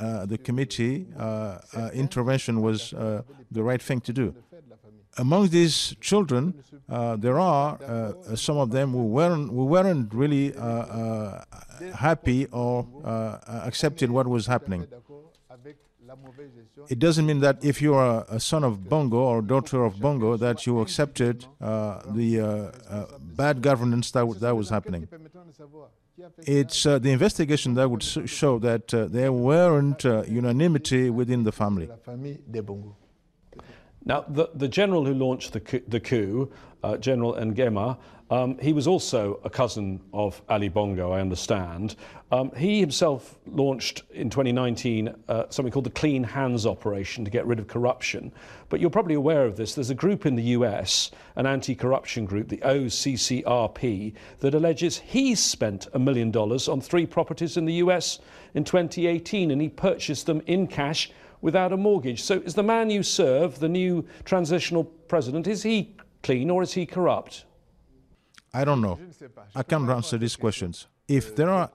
uh, 0.00 0.26
the 0.26 0.38
committee 0.38 1.06
uh, 1.18 1.58
uh 1.76 1.90
intervention 1.92 2.60
was 2.60 2.92
uh, 2.92 3.22
the 3.50 3.62
right 3.62 3.82
thing 3.82 4.00
to 4.00 4.12
do. 4.12 4.34
Among 5.18 5.48
these 5.48 5.96
children, 6.00 6.62
uh, 6.88 7.16
there 7.16 7.38
are 7.38 7.78
some 8.34 8.58
of 8.58 8.70
them 8.70 8.92
who 8.92 9.04
weren't, 9.04 9.48
who 9.50 9.64
weren't 9.64 10.12
really 10.12 10.52
happy 11.94 12.46
or 12.46 12.86
accepted 13.70 14.10
what 14.10 14.26
was 14.26 14.46
happening. 14.46 14.86
It 16.88 16.98
doesn't 16.98 17.26
mean 17.26 17.40
that 17.40 17.64
if 17.64 17.82
you 17.82 17.94
are 17.94 18.24
a 18.28 18.38
son 18.38 18.64
of 18.64 18.88
Bongo 18.88 19.18
or 19.18 19.42
daughter 19.42 19.84
of 19.84 20.00
Bongo 20.00 20.36
that 20.36 20.66
you 20.66 20.80
accepted 20.80 21.46
uh, 21.60 22.02
the 22.06 22.40
uh, 22.40 22.46
uh, 22.46 23.06
bad 23.18 23.62
governance 23.62 24.10
that, 24.12 24.26
that 24.40 24.56
was 24.56 24.70
happening. 24.70 25.08
It's 26.38 26.86
uh, 26.86 26.98
the 26.98 27.10
investigation 27.10 27.74
that 27.74 27.90
would 27.90 28.02
show 28.02 28.58
that 28.60 28.94
uh, 28.94 29.06
there 29.06 29.32
weren't 29.32 30.04
uh, 30.04 30.22
unanimity 30.26 31.10
within 31.10 31.42
the 31.42 31.52
family. 31.52 31.90
Now, 34.04 34.24
the, 34.28 34.48
the 34.54 34.68
general 34.68 35.04
who 35.04 35.14
launched 35.14 35.52
the 35.52 35.60
coup, 35.60 35.82
the 35.88 36.00
coup 36.00 36.52
General 37.00 37.34
Nguema, 37.34 37.98
um, 38.28 38.58
he 38.58 38.72
was 38.72 38.88
also 38.88 39.40
a 39.44 39.50
cousin 39.50 40.00
of 40.12 40.42
Ali 40.48 40.68
Bongo, 40.68 41.12
I 41.12 41.20
understand. 41.20 41.94
Um, 42.32 42.50
he 42.56 42.80
himself 42.80 43.38
launched 43.46 44.02
in 44.10 44.30
2019 44.30 45.14
uh, 45.28 45.44
something 45.48 45.70
called 45.70 45.86
the 45.86 45.90
Clean 45.90 46.24
Hands 46.24 46.66
Operation 46.66 47.24
to 47.24 47.30
get 47.30 47.46
rid 47.46 47.60
of 47.60 47.68
corruption. 47.68 48.32
But 48.68 48.80
you're 48.80 48.90
probably 48.90 49.14
aware 49.14 49.44
of 49.44 49.56
this. 49.56 49.76
There's 49.76 49.90
a 49.90 49.94
group 49.94 50.26
in 50.26 50.34
the 50.34 50.42
US, 50.42 51.12
an 51.36 51.46
anti 51.46 51.76
corruption 51.76 52.24
group, 52.24 52.48
the 52.48 52.56
OCCRP, 52.58 54.14
that 54.40 54.54
alleges 54.54 54.98
he 54.98 55.36
spent 55.36 55.86
a 55.94 55.98
million 56.00 56.32
dollars 56.32 56.68
on 56.68 56.80
three 56.80 57.06
properties 57.06 57.56
in 57.56 57.64
the 57.64 57.74
US 57.74 58.18
in 58.54 58.64
2018 58.64 59.52
and 59.52 59.62
he 59.62 59.68
purchased 59.68 60.26
them 60.26 60.42
in 60.46 60.66
cash 60.66 61.12
without 61.42 61.72
a 61.72 61.76
mortgage. 61.76 62.24
So 62.24 62.40
is 62.40 62.54
the 62.54 62.62
man 62.64 62.90
you 62.90 63.04
serve, 63.04 63.60
the 63.60 63.68
new 63.68 64.04
transitional 64.24 64.82
president, 64.82 65.46
is 65.46 65.62
he 65.62 65.94
clean 66.24 66.50
or 66.50 66.62
is 66.64 66.72
he 66.72 66.86
corrupt? 66.86 67.44
I 68.60 68.64
don't 68.64 68.80
know. 68.80 68.98
I 69.54 69.62
can't 69.62 69.90
answer 69.90 70.16
these 70.16 70.34
questions. 70.34 70.86
If 71.06 71.36
there 71.36 71.50
are 71.50 71.70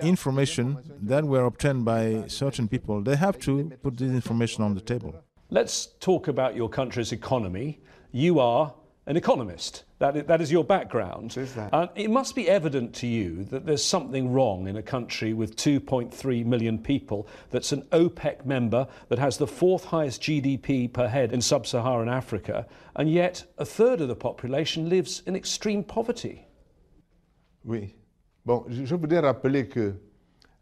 information 0.00 0.78
that 1.02 1.24
were 1.24 1.44
obtained 1.44 1.84
by 1.84 2.24
certain 2.28 2.68
people, 2.68 3.02
they 3.02 3.16
have 3.16 3.36
to 3.40 3.52
put 3.82 3.96
this 3.96 4.12
information 4.12 4.62
on 4.62 4.74
the 4.74 4.80
table. 4.80 5.12
Let's 5.50 5.86
talk 5.98 6.28
about 6.28 6.54
your 6.54 6.68
country's 6.68 7.10
economy. 7.10 7.80
You 8.12 8.38
are 8.38 8.74
an 9.06 9.16
economist. 9.16 9.84
That 9.98 10.16
is, 10.16 10.24
that 10.26 10.40
is 10.40 10.52
your 10.52 10.62
background. 10.64 11.36
Is 11.36 11.56
Uh, 11.56 11.88
it 11.96 12.08
must 12.10 12.36
be 12.36 12.48
evident 12.48 12.94
to 12.96 13.06
you 13.08 13.44
that 13.44 13.66
there's 13.66 13.84
something 13.84 14.32
wrong 14.32 14.68
in 14.68 14.76
a 14.76 14.82
country 14.82 15.32
with 15.32 15.56
2.3 15.56 16.44
million 16.46 16.78
people 16.78 17.26
that's 17.50 17.72
an 17.72 17.82
OPEC 17.90 18.46
member 18.46 18.86
that 19.08 19.18
has 19.18 19.38
the 19.38 19.46
fourth 19.46 19.84
highest 19.86 20.22
GDP 20.22 20.92
per 20.92 21.08
head 21.08 21.32
in 21.32 21.40
sub 21.40 21.66
Saharan 21.66 22.08
Africa, 22.08 22.66
and 22.94 23.10
yet 23.10 23.44
a 23.58 23.64
third 23.64 24.00
of 24.00 24.06
the 24.06 24.14
population 24.14 24.88
lives 24.88 25.22
in 25.26 25.34
extreme 25.34 25.82
poverty. 25.82 26.46
Oui. 27.64 27.94
Bon, 28.46 28.64
je 28.68 28.94
voudrais 28.94 29.20
rappeler 29.20 29.68
que 29.68 29.94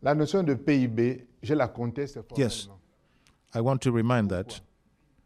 la 0.03 0.15
notion 0.15 0.43
de 0.45 0.55
PIB, 0.55 1.27
je 1.43 1.55
la 1.55 1.69
conteste 1.69 2.19
Yes. 2.37 2.69
I 3.55 3.61
want 3.61 3.83
to 3.83 3.93
remind 3.93 4.31
that 4.31 4.61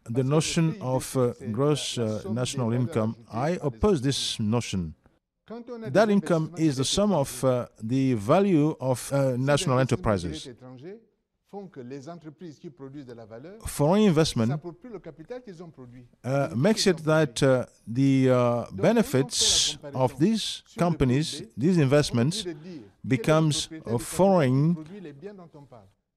the 0.09 0.23
notion 0.23 0.75
of 0.81 1.15
uh, 1.15 1.33
gross 1.51 1.97
uh, 1.97 2.21
national 2.29 2.73
income, 2.73 3.15
I 3.31 3.59
oppose 3.61 4.01
this 4.01 4.39
notion. 4.39 4.95
That 5.87 6.09
income 6.09 6.53
is 6.57 6.77
the 6.77 6.85
sum 6.85 7.11
of 7.11 7.43
uh, 7.43 7.67
the 7.81 8.13
value 8.13 8.75
of 8.79 9.11
uh, 9.11 9.35
national 9.37 9.79
enterprises. 9.79 10.47
Foreign 13.65 14.03
investment 14.03 14.61
uh, 16.23 16.49
makes 16.55 16.87
it 16.87 16.97
that 16.99 17.43
uh, 17.43 17.65
the 17.85 18.29
benefits 18.71 19.77
of 19.93 20.17
these 20.17 20.63
companies, 20.77 21.43
these 21.57 21.77
investments, 21.77 22.45
becomes 23.05 23.67
a 23.85 23.99
foreign 23.99 24.77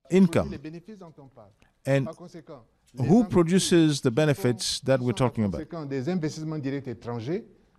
income. 0.09 0.55
And 1.85 2.09
who 2.99 3.25
produces 3.25 4.01
the 4.01 4.11
benefits 4.11 4.81
that 4.85 4.99
we're 5.01 5.15
talking 5.15 5.45
about? 5.45 5.61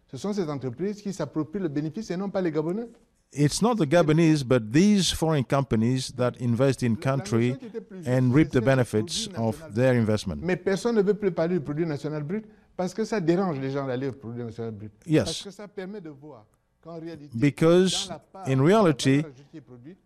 Ce 0.08 0.18
sont 0.18 0.34
ces 0.34 0.50
entreprises 0.50 1.02
qui 1.02 1.12
s'approprient 1.12 1.60
le 1.60 1.68
bénéfice 1.68 2.12
et 2.12 2.18
non 2.18 2.30
pas 2.30 2.42
les 2.42 2.52
Gabonais. 2.52 2.88
It's 3.34 3.62
not 3.62 3.76
the 3.76 3.86
Gabonese, 3.86 4.46
but 4.46 4.72
these 4.72 5.12
foreign 5.12 5.44
companies 5.44 6.14
that 6.16 6.34
invest 6.40 6.84
in 6.84 6.96
country 6.96 7.58
and 8.06 8.34
reap 8.34 8.52
the 8.52 8.62
benefits 8.62 9.28
of 9.36 9.62
their 9.74 9.94
investment. 9.94 10.38
Mais 10.42 10.56
personne 10.56 10.96
ne 10.96 11.02
veut 11.02 11.16
plus 11.16 11.32
parler 11.32 11.56
du 11.56 11.62
produit 11.62 11.86
national 11.86 12.24
brut 12.24 12.46
parce 12.78 12.94
que 12.94 13.04
ça 13.04 13.20
dérange 13.20 13.60
les 13.60 13.72
gens 13.72 13.88
d'aller 13.88 14.08
au 14.08 14.14
produit 14.14 14.44
national 14.44 14.72
brut. 14.72 14.92
Yes. 15.06 15.24
Parce 15.26 15.44
que 15.44 15.52
ça 15.52 15.68
permet 15.68 16.00
de 16.00 16.10
voir 16.10 16.46
qu'en 16.82 16.98
réalité, 17.00 17.38
Because 17.38 18.08
dans 18.08 18.14
la 18.14 18.20
part 18.20 18.48
in 18.48 18.64
reality, 18.64 19.18
valeur 19.18 19.32
ajoutée 19.34 19.62
produite, 19.62 19.98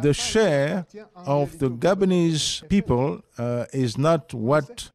the 0.00 0.12
share 0.12 0.84
of 1.26 1.58
the 1.58 1.68
Gabonese 1.68 2.62
people 2.68 3.20
uh, 3.38 3.64
is 3.72 3.98
not 3.98 4.32
what 4.34 4.90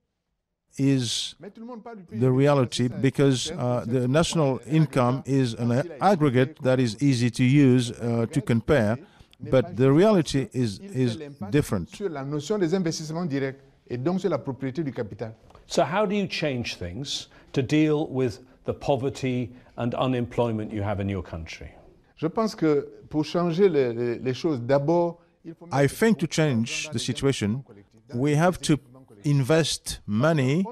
is 0.79 1.35
mais 1.39 1.49
tout 1.49 1.61
le 1.61 1.65
monde 1.65 1.81
parle 1.83 1.97
du 1.97 2.03
PIB 2.03 2.19
the 2.19 2.31
reality 2.31 2.87
parce 2.89 2.89
que 2.89 2.95
ça- 2.95 3.01
because 3.01 3.51
uh, 3.51 3.83
the 3.85 4.07
national 4.07 4.59
income 4.67 5.23
is 5.25 5.53
an 5.55 5.71
aggregate 6.01 6.61
that 6.61 6.79
is 6.79 6.95
easy 7.01 7.29
to 7.31 7.43
use 7.43 7.91
uh, 7.99 8.25
to 8.31 8.41
compare, 8.41 8.97
but 9.39 9.75
the 9.75 9.91
reality 9.91 10.47
is, 10.53 10.79
is 10.93 11.17
different. 11.51 11.89
sur 11.95 12.09
la 12.09 12.23
notion 12.23 12.59
des 12.59 12.73
investissements 12.75 13.25
directs 13.25 13.59
et 13.89 13.97
donc 13.97 14.19
sur 14.19 14.29
la 14.29 14.37
propriété 14.37 14.83
du 14.83 14.91
capital. 14.91 15.33
So, 15.65 15.83
how 15.83 16.05
do 16.05 16.15
you 16.15 16.27
change 16.27 16.75
things 16.77 17.27
to 17.53 17.61
deal 17.61 18.07
with 18.09 18.39
the 18.65 18.73
poverty 18.73 19.49
and 19.77 19.93
unemployment 19.95 20.71
you 20.71 20.83
have 20.83 20.99
in 20.99 21.09
your 21.09 21.23
country? 21.23 21.69
I 25.71 25.87
think 25.87 26.19
to 26.19 26.27
change 26.27 26.89
the 26.89 26.99
situation, 26.99 27.63
we 28.13 28.35
have 28.35 28.59
to 28.61 28.79
invest 29.23 29.99
money, 30.05 30.65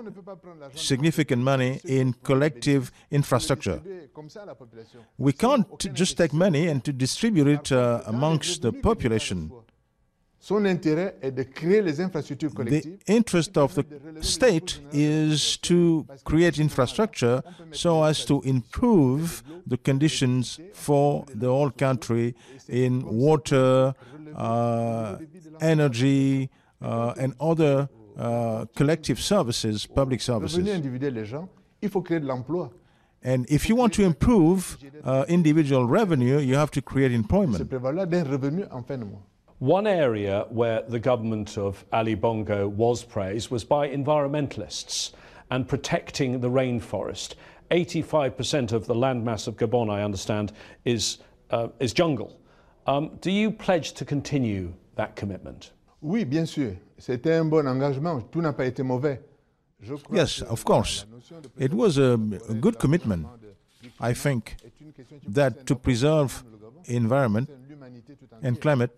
significant 0.76 1.44
money, 1.44 1.82
in 1.84 2.14
collective 2.24 2.92
infrastructure. 3.12 3.82
We 5.18 5.34
can't 5.34 5.94
just 5.94 6.18
take 6.18 6.34
money 6.34 6.68
and 6.68 6.84
to 6.84 6.94
distribute 6.94 7.48
it 7.48 7.72
uh, 7.72 8.02
amongst 8.06 8.62
the 8.62 8.72
population. 8.72 9.52
Son 10.48 10.64
intérêt 10.66 11.16
est 11.24 11.32
de 11.32 11.42
créer 11.42 11.82
les 11.82 12.00
infrastructures 12.00 12.52
The 12.54 13.00
interest 13.08 13.58
of 13.58 13.74
the 13.74 13.84
state 14.22 14.80
is 14.94 15.58
to 15.64 16.06
create 16.24 16.60
infrastructure 16.60 17.42
so 17.72 18.04
as 18.04 18.24
to 18.26 18.44
improve 18.46 19.42
the 19.66 19.76
conditions 19.76 20.60
for 20.72 21.26
the 21.34 21.48
whole 21.48 21.72
country 21.72 22.36
in 22.70 23.02
water, 23.06 23.96
uh, 24.36 25.18
energy, 25.62 26.52
uh, 26.80 27.16
and 27.18 27.34
other 27.40 27.90
uh, 28.16 28.66
collective 28.76 29.20
services, 29.20 29.88
public 29.88 30.22
services. 30.22 30.60
individuel 30.60 31.16
des 31.16 31.26
gens, 31.26 31.50
il 31.82 31.90
faut 31.90 32.04
créer 32.04 32.20
de 32.20 32.28
l'emploi. 32.28 32.70
And 33.24 33.46
if 33.50 33.68
you 33.68 33.76
want 33.76 33.90
to 33.94 34.04
improve 34.04 34.78
uh, 35.04 35.26
individual 35.28 35.88
revenue, 35.88 36.38
you 36.38 36.56
have 36.56 36.70
to 36.70 36.84
create 36.84 37.12
employment. 37.12 37.68
Prévaloir 39.60 39.84
d'un 39.84 40.08
revenu 40.08 40.28
en 40.28 40.36
fin 40.36 40.40
de 40.40 40.40
mois. 40.40 40.40
One 40.40 40.42
area 40.42 40.46
where 40.50 40.82
the 40.88 41.00
government 41.00 41.58
of 41.58 41.86
Ali 41.92 42.16
Bongo 42.16 42.68
was 42.68 43.04
praised 43.04 43.50
was 43.52 43.64
by 43.64 43.88
environmentalists 43.90 45.14
and 45.50 45.68
protecting 45.68 46.42
the 46.42 46.50
rainforest. 46.50 47.36
85% 47.72 48.74
of 48.74 48.86
the 48.86 48.94
landmass 48.94 49.48
of 49.48 49.56
Gabon, 49.58 49.90
I 49.90 50.04
understand, 50.04 50.52
is, 50.86 51.20
uh, 51.52 51.68
is 51.80 51.94
jungle. 51.94 52.38
Um, 52.88 53.18
do 53.22 53.32
you 53.32 53.52
pledge 53.52 53.94
to 53.94 54.06
continue 54.06 54.74
that 54.96 55.16
commitment? 55.16 55.72
Oui, 56.02 56.24
bien 56.24 56.46
sûr, 56.46 56.76
c'était 57.00 57.40
un 57.40 57.50
bon 57.50 57.68
engagement. 57.68 58.22
Tout 58.32 58.42
n'a 58.42 58.54
pas 58.54 58.66
été 58.66 58.84
mauvais. 58.84 59.20
Yes, 60.12 60.42
of 60.44 60.64
course. 60.64 61.06
la 61.10 61.16
notion 61.16 61.42
de 61.42 61.50
It 61.64 61.74
was 61.74 61.98
a, 61.98 62.14
a 62.50 62.54
good 62.54 62.78
commitment, 62.78 63.28
I 64.00 64.14
think, 64.14 64.56
est 64.64 64.80
une 64.82 64.92
question 64.94 65.20
qui 65.20 65.32
that 65.34 65.66
to 65.66 65.76
preserve 65.76 66.44
environment 66.88 67.48
concerne 67.48 67.66
l'humanité 67.68 68.16
tout 68.16 68.28
and 68.44 68.56
climate, 68.60 68.92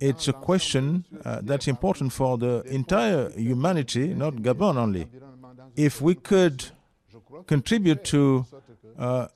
It's 0.00 0.28
a 0.28 0.32
question 0.32 1.04
uh, 1.24 1.40
that's 1.42 1.68
important 1.68 2.12
for 2.12 2.38
the 2.38 2.62
entire 2.66 3.30
humanity, 3.30 4.14
not 4.14 4.34
Gabon 4.36 4.76
only. 4.76 5.08
If 5.76 6.00
we 6.00 6.14
could 6.14 6.64
contribute 7.46 8.04
to 8.04 8.46
uh, 8.98 9.26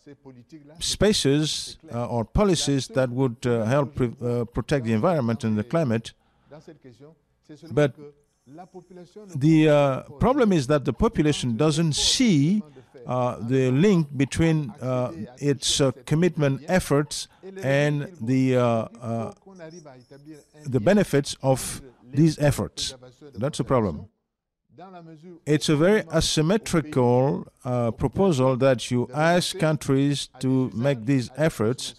spaces 0.79 1.79
uh, 1.93 2.07
or 2.07 2.25
policies 2.25 2.89
that 2.89 3.11
would 3.11 3.47
uh, 3.47 3.65
help 3.65 4.01
uh, 4.01 4.45
protect 4.45 4.85
the 4.85 4.93
environment 4.93 5.45
and 5.45 5.57
the 5.59 5.65
climate, 5.65 6.13
But 7.73 7.95
the 9.37 9.69
uh, 9.69 10.03
problem 10.19 10.53
is 10.53 10.67
that 10.69 10.85
the 10.85 10.93
population 10.93 11.57
doesn't 11.57 11.95
see 11.95 12.63
uh, 13.07 13.37
the 13.41 13.71
link 13.71 14.07
between 14.17 14.71
uh, 14.81 15.13
its 15.39 15.81
uh, 15.81 15.93
commitment 16.07 16.63
efforts 16.69 17.29
and 17.63 18.09
the, 18.21 18.57
the 20.67 20.81
benefits 20.81 21.37
of 21.43 21.83
these 22.11 22.39
efforts. 22.39 22.95
That's 23.35 23.61
a 23.61 23.65
problem. 23.65 24.09
It's 25.45 25.69
a 25.69 25.77
very 25.77 26.03
asymmetrical 26.15 27.47
uh, 27.65 27.91
proposal 27.91 28.57
that 28.59 28.91
you 28.91 29.09
ask 29.13 29.59
countries 29.59 30.29
to 30.39 30.71
make 30.73 31.05
these 31.05 31.31
efforts 31.37 31.95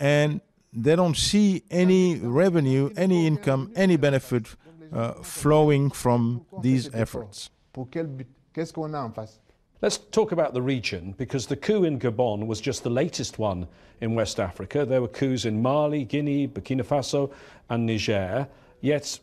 and 0.00 0.40
they 0.72 0.94
don't 0.94 1.16
see 1.16 1.62
any 1.70 2.16
revenue, 2.16 2.90
any 2.96 3.26
income, 3.26 3.72
any 3.74 3.96
benefit 3.96 4.54
uh, 4.92 5.12
flowing 5.22 5.90
from 5.90 6.44
these 6.62 6.94
efforts. 6.94 7.50
Let's 9.86 9.98
talk 9.98 10.32
about 10.32 10.52
the 10.52 10.62
region 10.62 11.14
because 11.16 11.46
the 11.46 11.54
coup 11.54 11.84
in 11.84 12.00
Gabon 12.00 12.48
was 12.48 12.60
just 12.60 12.82
the 12.82 12.90
latest 12.90 13.38
one 13.38 13.68
in 14.00 14.16
West 14.16 14.40
Africa. 14.40 14.84
There 14.84 15.00
were 15.00 15.06
coups 15.06 15.44
in 15.44 15.62
Mali, 15.62 16.04
Guinea, 16.04 16.48
Burkina 16.48 16.84
Faso, 16.84 17.32
and 17.70 17.86
Niger. 17.86 18.48
Yet, 18.80 19.20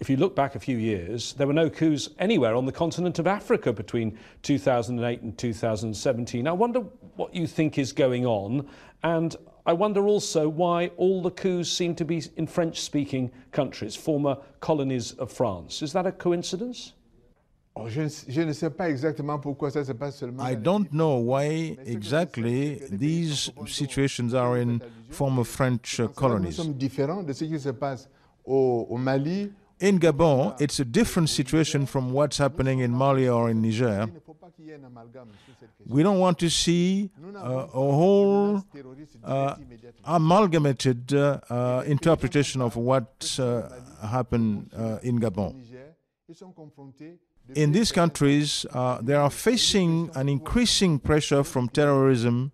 if 0.00 0.08
you 0.08 0.16
look 0.16 0.34
back 0.34 0.54
a 0.54 0.58
few 0.58 0.78
years, 0.78 1.34
there 1.34 1.46
were 1.46 1.52
no 1.52 1.68
coups 1.68 2.08
anywhere 2.18 2.54
on 2.54 2.64
the 2.64 2.72
continent 2.72 3.18
of 3.18 3.26
Africa 3.26 3.74
between 3.74 4.18
2008 4.40 5.20
and 5.20 5.36
2017. 5.36 6.48
I 6.48 6.52
wonder 6.52 6.80
what 7.16 7.34
you 7.34 7.46
think 7.46 7.76
is 7.76 7.92
going 7.92 8.24
on, 8.24 8.66
and 9.02 9.36
I 9.66 9.74
wonder 9.74 10.06
also 10.06 10.48
why 10.48 10.92
all 10.96 11.20
the 11.20 11.30
coups 11.30 11.68
seem 11.68 11.94
to 11.94 12.06
be 12.06 12.22
in 12.36 12.46
French 12.46 12.80
speaking 12.80 13.30
countries, 13.52 13.94
former 13.94 14.38
colonies 14.60 15.12
of 15.12 15.30
France. 15.30 15.82
Is 15.82 15.92
that 15.92 16.06
a 16.06 16.12
coincidence? 16.12 16.94
Oh, 17.78 17.88
je, 17.88 18.00
ne- 18.02 18.08
je 18.28 18.40
ne 18.40 18.52
sais 18.54 18.70
pas 18.70 18.88
exactement 18.88 19.38
pourquoi 19.38 19.70
ça 19.70 19.84
se 19.84 19.92
passe 19.92 20.16
seulement. 20.16 20.42
I 20.48 20.56
don't 20.56 20.88
know 20.92 21.18
why 21.20 21.76
exactly 21.84 22.80
these 22.90 23.52
situations 23.66 24.32
are 24.34 24.56
in 24.56 24.78
former 25.10 25.44
French 25.44 26.00
uh, 26.00 26.04
Nous 26.04 26.08
colonies. 26.14 26.52
sommes 26.52 26.72
différents 26.72 27.22
de 27.22 27.34
ce 27.34 27.44
qui 27.44 27.60
se 27.60 27.68
passe 27.68 28.08
au, 28.46 28.86
au 28.88 28.96
Mali. 28.96 29.52
In 29.82 29.98
Gabon, 29.98 30.54
it's 30.58 30.80
a 30.80 30.84
different 30.86 31.28
situation 31.28 31.84
from 31.84 32.14
what's 32.14 32.38
happening 32.38 32.80
in 32.80 32.88
Mali 32.92 33.28
or 33.28 33.50
in 33.50 33.60
Niger. 33.60 34.06
Il 34.08 34.14
ne 34.14 34.20
faut 34.20 34.32
pas 34.32 34.48
qu'il 34.56 34.64
y 34.64 34.70
ait 34.70 34.76
un 34.82 34.84
amalgame 34.86 35.28
sur 35.44 35.52
cette 35.60 35.68
question. 35.76 35.94
We 35.94 36.02
don't 36.02 36.18
want 36.18 36.38
to 36.38 36.48
see 36.48 37.10
uh, 37.34 37.66
a 37.74 37.78
whole 37.78 38.62
uh, 39.22 39.54
amalgamated 40.02 41.12
uh, 41.12 41.40
uh, 41.50 41.82
interpretation 41.86 42.62
of 42.62 42.74
what 42.78 43.38
uh, 43.38 43.68
happened 44.02 44.70
uh, 44.74 44.96
in 45.02 45.18
Gabon. 45.20 45.52
In 47.54 47.72
these 47.72 47.92
countries, 47.92 48.66
uh, 48.72 49.00
they 49.00 49.14
are 49.14 49.30
facing 49.30 50.10
an 50.14 50.28
increasing 50.28 50.98
pressure 50.98 51.44
from 51.44 51.68
terrorism, 51.68 52.52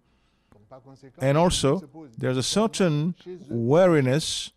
and 1.19 1.39
also 1.39 1.83
there's 2.19 2.37
a 2.37 2.43
certain 2.43 3.15
wariness 3.49 4.53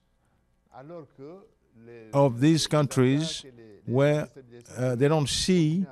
of 2.14 2.42
these 2.42 2.68
countries 2.68 3.46
where 3.86 4.28
uh, 4.78 4.96
they 4.96 5.08
don't 5.08 5.30
see 5.30 5.86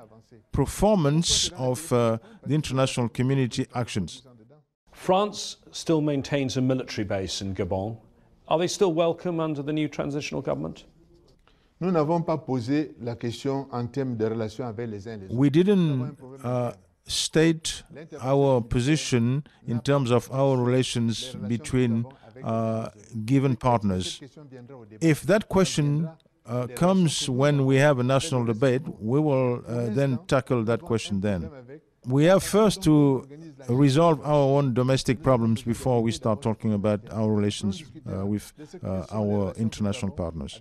performance 0.52 1.48
of 1.56 1.92
uh, 1.92 2.18
the 2.46 2.54
international 2.54 3.08
community 3.08 3.66
actions. 3.74 4.22
France 4.92 5.56
still 5.72 6.00
maintains 6.00 6.56
a 6.56 6.60
military 6.60 7.04
base 7.04 7.40
in 7.40 7.54
Gabon. 7.54 7.98
Are 8.46 8.58
they 8.58 8.66
still 8.68 8.92
welcome 8.92 9.40
under 9.40 9.62
the 9.62 9.72
new 9.72 9.88
transitional 9.88 10.42
government? 10.42 10.84
Nous 11.84 11.90
n'avons 11.90 12.22
pas 12.22 12.38
posé 12.38 12.94
la 13.02 13.14
question 13.14 13.68
en 13.70 13.86
termes 13.86 14.16
de 14.16 14.24
relations 14.24 14.66
avec 14.66 14.88
les 14.88 15.06
uns 15.06 15.18
les 15.18 15.26
autres. 15.26 15.34
We 15.36 15.50
didn't 15.50 16.16
uh, 16.42 16.70
state 17.06 17.84
our 18.22 18.62
position 18.62 19.42
in 19.68 19.80
terms 19.80 20.10
of 20.10 20.30
our 20.32 20.56
relations 20.56 21.36
between 21.46 22.06
uh, 22.42 22.86
given 23.26 23.56
partners. 23.56 24.18
Cette 24.18 24.20
question 24.20 24.44
viendra 24.50 24.76
au 24.78 24.86
débat. 24.86 25.06
If 25.06 25.26
that 25.26 25.40
question 25.46 26.08
uh, 26.46 26.68
comes 26.74 27.28
when 27.28 27.66
we 27.66 27.76
have 27.76 28.00
a 28.00 28.02
national 28.02 28.46
debate, 28.46 28.82
we 28.98 29.20
will 29.20 29.62
uh, 29.68 29.94
then 29.94 30.18
tackle 30.26 30.64
that 30.64 30.80
question 30.80 31.20
then. 31.20 31.50
We 32.06 32.24
have 32.24 32.42
first 32.42 32.82
to 32.84 33.26
resolve 33.68 34.20
our 34.24 34.58
own 34.58 34.72
domestic 34.72 35.22
problems 35.22 35.62
before 35.62 36.02
we 36.02 36.12
start 36.12 36.40
talking 36.40 36.72
about 36.72 37.00
our 37.12 37.30
relations 37.30 37.82
uh, 38.06 38.24
with 38.24 38.54
uh, 38.82 39.04
our 39.10 39.52
international 39.58 40.12
partners. 40.12 40.60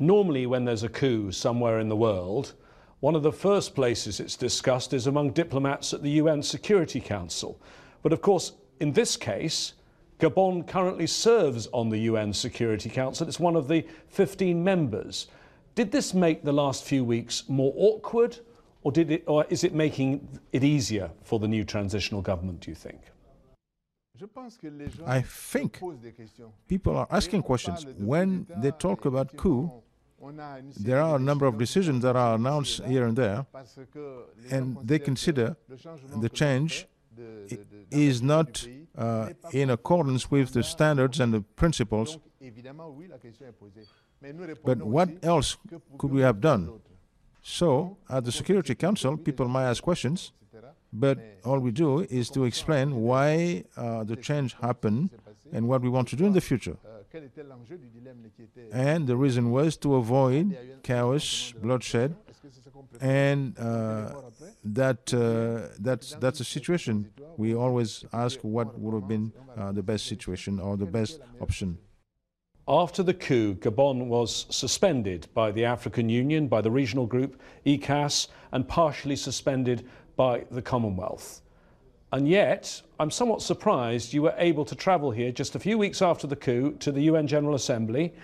Avec 0.00 0.06
le 0.06 0.06
reste 0.06 0.06
du 0.06 0.06
monde. 0.06 0.26
Normally, 0.26 0.46
when 0.46 0.64
there's 0.64 0.84
a 0.84 0.88
coup 0.88 1.32
somewhere 1.32 1.80
in 1.80 1.88
the 1.88 1.96
world, 1.96 2.54
One 3.00 3.14
of 3.14 3.22
the 3.22 3.32
first 3.32 3.76
places 3.76 4.18
it's 4.18 4.36
discussed 4.36 4.92
is 4.92 5.06
among 5.06 5.30
diplomats 5.30 5.94
at 5.94 6.02
the 6.02 6.10
UN 6.22 6.42
Security 6.42 7.00
Council. 7.00 7.60
But 8.02 8.12
of 8.12 8.20
course, 8.22 8.52
in 8.80 8.92
this 8.92 9.16
case, 9.16 9.74
Gabon 10.18 10.66
currently 10.66 11.06
serves 11.06 11.68
on 11.72 11.90
the 11.90 11.98
UN 11.98 12.32
Security 12.32 12.90
Council. 12.90 13.28
It's 13.28 13.38
one 13.38 13.54
of 13.54 13.68
the 13.68 13.86
15 14.08 14.64
members. 14.64 15.28
Did 15.76 15.92
this 15.92 16.12
make 16.12 16.42
the 16.42 16.52
last 16.52 16.82
few 16.82 17.04
weeks 17.04 17.44
more 17.48 17.72
awkward, 17.76 18.38
or, 18.82 18.90
did 18.90 19.12
it, 19.12 19.22
or 19.28 19.46
is 19.48 19.62
it 19.62 19.74
making 19.74 20.26
it 20.52 20.64
easier 20.64 21.08
for 21.22 21.38
the 21.38 21.46
new 21.46 21.62
transitional 21.62 22.20
government, 22.20 22.60
do 22.60 22.72
you 22.72 22.74
think? 22.74 23.00
I 25.06 25.20
think 25.20 25.80
people 26.66 26.96
are 26.96 27.06
asking 27.12 27.44
questions. 27.44 27.86
When 27.96 28.48
they 28.56 28.72
talk 28.72 29.04
about 29.04 29.36
coup, 29.36 29.70
there 30.76 31.00
are 31.00 31.16
a 31.16 31.18
number 31.18 31.46
of 31.46 31.58
decisions 31.58 32.02
that 32.02 32.16
are 32.16 32.34
announced 32.34 32.84
here 32.84 33.06
and 33.06 33.16
there, 33.16 33.46
and 34.50 34.76
they 34.82 34.98
consider 34.98 35.56
the 36.20 36.28
change 36.28 36.86
is 37.90 38.22
not 38.22 38.66
uh, 38.96 39.30
in 39.52 39.70
accordance 39.70 40.30
with 40.30 40.52
the 40.52 40.62
standards 40.62 41.20
and 41.20 41.32
the 41.32 41.40
principles. 41.40 42.18
But 44.64 44.82
what 44.82 45.08
else 45.22 45.56
could 45.98 46.10
we 46.10 46.22
have 46.22 46.40
done? 46.40 46.80
So, 47.42 47.96
at 48.10 48.24
the 48.24 48.32
Security 48.32 48.74
Council, 48.74 49.16
people 49.16 49.48
might 49.48 49.64
ask 49.64 49.82
questions, 49.82 50.32
but 50.92 51.18
all 51.44 51.58
we 51.60 51.70
do 51.70 52.00
is 52.10 52.28
to 52.30 52.44
explain 52.44 52.96
why 52.96 53.64
uh, 53.76 54.04
the 54.04 54.16
change 54.16 54.54
happened 54.60 55.10
and 55.52 55.68
what 55.68 55.82
we 55.82 55.88
want 55.88 56.08
to 56.08 56.16
do 56.16 56.26
in 56.26 56.32
the 56.32 56.40
future. 56.40 56.76
And 58.72 59.06
the 59.06 59.16
reason 59.16 59.50
was 59.50 59.76
to 59.78 59.94
avoid 59.94 60.56
chaos, 60.82 61.52
bloodshed, 61.62 62.14
and 63.00 63.58
uh, 63.58 64.12
that 64.64 65.14
uh, 65.14 65.74
that's 65.80 66.14
that's 66.16 66.40
a 66.40 66.44
situation. 66.44 67.10
We 67.36 67.54
always 67.54 68.04
ask 68.12 68.40
what 68.40 68.78
would 68.78 68.94
have 68.94 69.08
been 69.08 69.32
uh, 69.56 69.72
the 69.72 69.82
best 69.82 70.06
situation 70.06 70.60
or 70.60 70.76
the 70.76 70.86
best 70.86 71.20
option. 71.40 71.78
After 72.66 73.02
the 73.02 73.14
coup, 73.14 73.54
Gabon 73.54 74.08
was 74.08 74.44
suspended 74.50 75.28
by 75.32 75.50
the 75.52 75.64
African 75.64 76.10
Union, 76.10 76.48
by 76.48 76.60
the 76.60 76.70
regional 76.70 77.06
group 77.06 77.40
ECCAS, 77.64 78.28
and 78.52 78.68
partially 78.68 79.16
suspended 79.16 79.88
by 80.16 80.44
the 80.50 80.60
Commonwealth. 80.60 81.40
And 82.12 82.26
yet, 82.26 82.80
I'm 82.98 83.10
somewhat 83.10 83.42
surprised 83.42 84.12
you 84.12 84.22
were 84.22 84.34
able 84.38 84.64
to 84.64 84.74
travel 84.74 85.10
here 85.10 85.30
just 85.30 85.54
a 85.54 85.58
few 85.58 85.76
weeks 85.76 86.00
after 86.00 86.26
the 86.26 86.36
coup 86.36 86.76
to 86.80 86.90
the 86.90 87.02
UN 87.02 87.26
General 87.26 87.54
Assembly. 87.54 88.14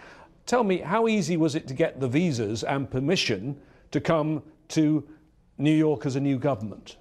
Tell 0.46 0.64
me, 0.64 0.78
how 0.78 1.06
easy 1.06 1.36
was 1.36 1.54
it 1.54 1.66
to 1.68 1.74
get 1.74 2.00
the 2.00 2.08
visas 2.08 2.64
and 2.64 2.90
permission 2.90 3.56
to 3.90 4.00
come 4.00 4.42
to 4.68 5.04
New 5.58 5.74
York 5.74 6.06
as 6.06 6.16
a 6.16 6.20
new 6.20 6.38
government? 6.38 6.96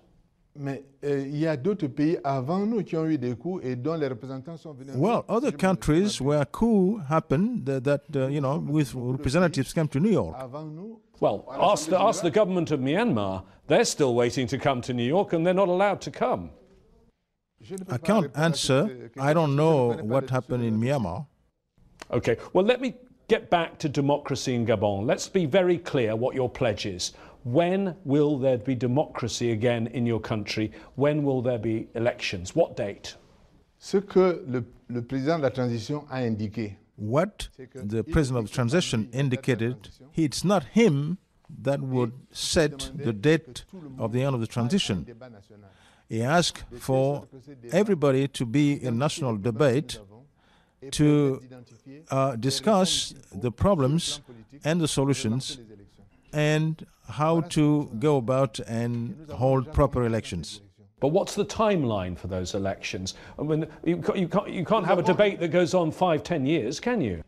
Mais 0.55 0.83
euh, 1.03 1.25
il 1.25 1.39
y 1.39 1.47
a 1.47 1.57
d'autres 1.57 1.87
pays 1.87 2.17
avant 2.23 2.67
nous 2.67 2.83
qui 2.83 2.95
ont 2.95 3.05
eu 3.05 3.17
des 3.17 3.35
coups 3.35 3.65
et 3.65 3.75
dont 3.75 3.95
les 3.95 4.07
représentants 4.07 4.55
sont 4.55 4.73
venus. 4.73 4.95
Well, 4.95 5.25
other 5.27 5.51
countries 5.51 6.21
where 6.21 6.45
coup 6.45 7.01
happened 7.09 7.65
that, 7.65 7.83
that 7.85 8.01
uh, 8.15 8.27
you 8.27 8.39
know, 8.39 8.59
with 8.59 8.93
representatives 8.93 9.73
came 9.73 9.87
to 9.87 9.99
New 9.99 10.11
York. 10.11 10.35
Well, 11.19 11.45
ask 11.49 11.89
the, 11.89 11.99
ask 11.99 12.21
the 12.21 12.29
government 12.29 12.69
of 12.69 12.81
Myanmar. 12.81 13.43
They're 13.67 13.85
still 13.85 14.13
waiting 14.13 14.45
to 14.47 14.59
come 14.59 14.81
to 14.81 14.93
New 14.93 15.07
York 15.07 15.33
and 15.33 15.43
they're 15.45 15.55
not 15.55 15.69
allowed 15.69 16.01
to 16.01 16.11
come. 16.11 16.51
I 17.89 17.97
can't 17.97 18.31
answer. 18.35 19.09
I 19.19 19.33
don't 19.33 19.55
know 19.55 19.93
what 19.93 20.29
happened 20.29 20.63
in 20.63 20.79
Myanmar. 20.79 21.25
Okay, 22.11 22.37
well, 22.53 22.65
let 22.65 22.81
me 22.81 22.95
get 23.27 23.49
back 23.49 23.79
to 23.79 23.89
democracy 23.89 24.53
in 24.53 24.65
Gabon. 24.65 25.05
Let's 25.05 25.27
be 25.27 25.45
very 25.45 25.77
clear 25.77 26.15
what 26.15 26.35
your 26.35 26.49
pledge 26.49 26.85
is. 26.85 27.13
When 27.43 27.95
will 28.05 28.37
there 28.37 28.57
be 28.57 28.75
democracy 28.75 29.51
again 29.51 29.87
in 29.87 30.05
your 30.05 30.19
country? 30.19 30.71
When 30.95 31.23
will 31.23 31.41
there 31.41 31.57
be 31.57 31.87
elections? 31.95 32.55
What 32.55 32.77
date? 32.77 33.15
Ce 33.79 33.99
que 33.99 34.41
le, 34.47 34.63
le 34.89 35.01
président 35.01 35.37
de 35.37 35.43
la 35.43 35.49
transition 35.49 36.05
a 36.09 36.21
indiqué. 36.21 36.77
What 36.95 37.49
the 37.57 38.03
president 38.03 38.45
of 38.45 38.51
transition 38.51 39.09
indicated, 39.11 39.89
it's 40.15 40.43
not 40.43 40.63
him 40.63 41.17
that 41.61 41.81
would 41.81 42.13
set 42.31 42.91
the 42.95 43.11
date 43.13 43.65
of 43.97 44.13
the 44.13 44.21
end 44.23 44.35
of 44.35 44.41
the 44.41 44.47
transition. 44.47 45.05
He 46.13 46.21
asked 46.21 46.63
for 46.77 47.27
everybody 47.71 48.27
to 48.27 48.45
be 48.45 48.73
in 48.83 48.99
national 48.99 49.35
debate 49.35 49.97
to 50.91 51.41
uh, 52.11 52.35
discuss 52.35 53.15
the 53.33 53.51
problems 53.51 54.21
and 54.63 54.79
the 54.79 54.87
solutions 54.87 55.57
and 56.31 56.85
how 57.09 57.41
to 57.57 57.89
go 57.97 58.17
about 58.17 58.59
and 58.59 59.27
hold 59.31 59.73
proper 59.73 60.05
elections. 60.05 60.61
But 60.99 61.07
what's 61.07 61.33
the 61.33 61.45
timeline 61.45 62.15
for 62.15 62.27
those 62.27 62.53
elections? 62.53 63.15
I 63.39 63.41
mean, 63.41 63.65
you, 63.83 63.97
can't, 63.97 64.17
you, 64.19 64.27
can't, 64.27 64.49
you 64.49 64.63
can't 64.63 64.85
have 64.85 64.99
a 64.99 65.03
debate 65.03 65.39
that 65.39 65.49
goes 65.49 65.73
on 65.73 65.91
five, 65.91 66.21
ten 66.23 66.45
years, 66.45 66.79
can 66.79 67.01
you? 67.01 67.23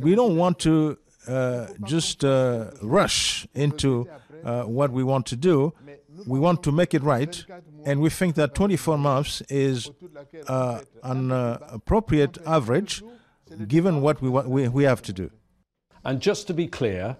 We 0.00 0.14
don't 0.14 0.36
want 0.36 0.60
to 0.60 0.96
uh, 1.26 1.66
just 1.84 2.24
uh, 2.24 2.70
rush 2.82 3.46
into 3.54 4.08
uh, 4.44 4.62
what 4.64 4.90
we 4.90 5.02
want 5.02 5.26
to 5.26 5.36
do. 5.36 5.72
We 6.26 6.38
want 6.38 6.62
to 6.62 6.72
make 6.72 6.94
it 6.94 7.02
right, 7.02 7.44
and 7.84 8.00
we 8.00 8.10
think 8.10 8.36
that 8.36 8.54
24 8.54 8.96
months 8.96 9.42
is 9.48 9.90
uh, 10.48 10.80
an 11.02 11.30
uh, 11.30 11.58
appropriate 11.70 12.38
average 12.46 13.02
given 13.68 14.00
what 14.00 14.22
we, 14.22 14.28
we, 14.28 14.68
we 14.68 14.84
have 14.84 15.02
to 15.02 15.12
do. 15.12 15.30
And 16.04 16.20
just 16.20 16.46
to 16.46 16.54
be 16.54 16.66
clear, 16.66 17.16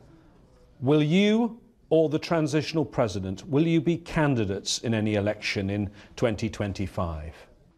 will 0.81 1.03
you 1.03 1.61
or 1.91 2.09
the 2.09 2.19
transitional 2.19 2.85
president, 2.85 3.49
will 3.49 3.67
you 3.67 3.81
be 3.81 3.97
candidates 3.97 4.79
in 4.79 4.95
any 4.95 5.15
election 5.15 5.71
in 5.71 5.91
2025? 6.17 7.33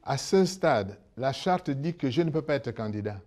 À 0.07 0.19
ce 0.19 0.45
stade, 0.47 0.97
la 1.17 1.33
charte 1.33 1.71
dit 1.71 1.93
que 1.93 2.11
je 2.11 2.23
ne 2.23 2.31
peux 2.31 2.43
pas 2.43 2.55
être 2.55 2.73
candidat. 2.73 3.21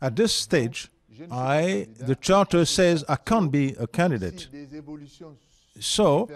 At 0.00 0.10
this 0.16 0.32
stage, 0.32 0.90
I, 1.30 1.88
the 1.98 2.14
charter 2.14 2.64
says 2.64 3.04
I 3.08 3.16
can't 3.16 3.50
be 3.50 3.74
a 3.78 3.86
candidate. 3.86 4.48
So, 5.80 6.28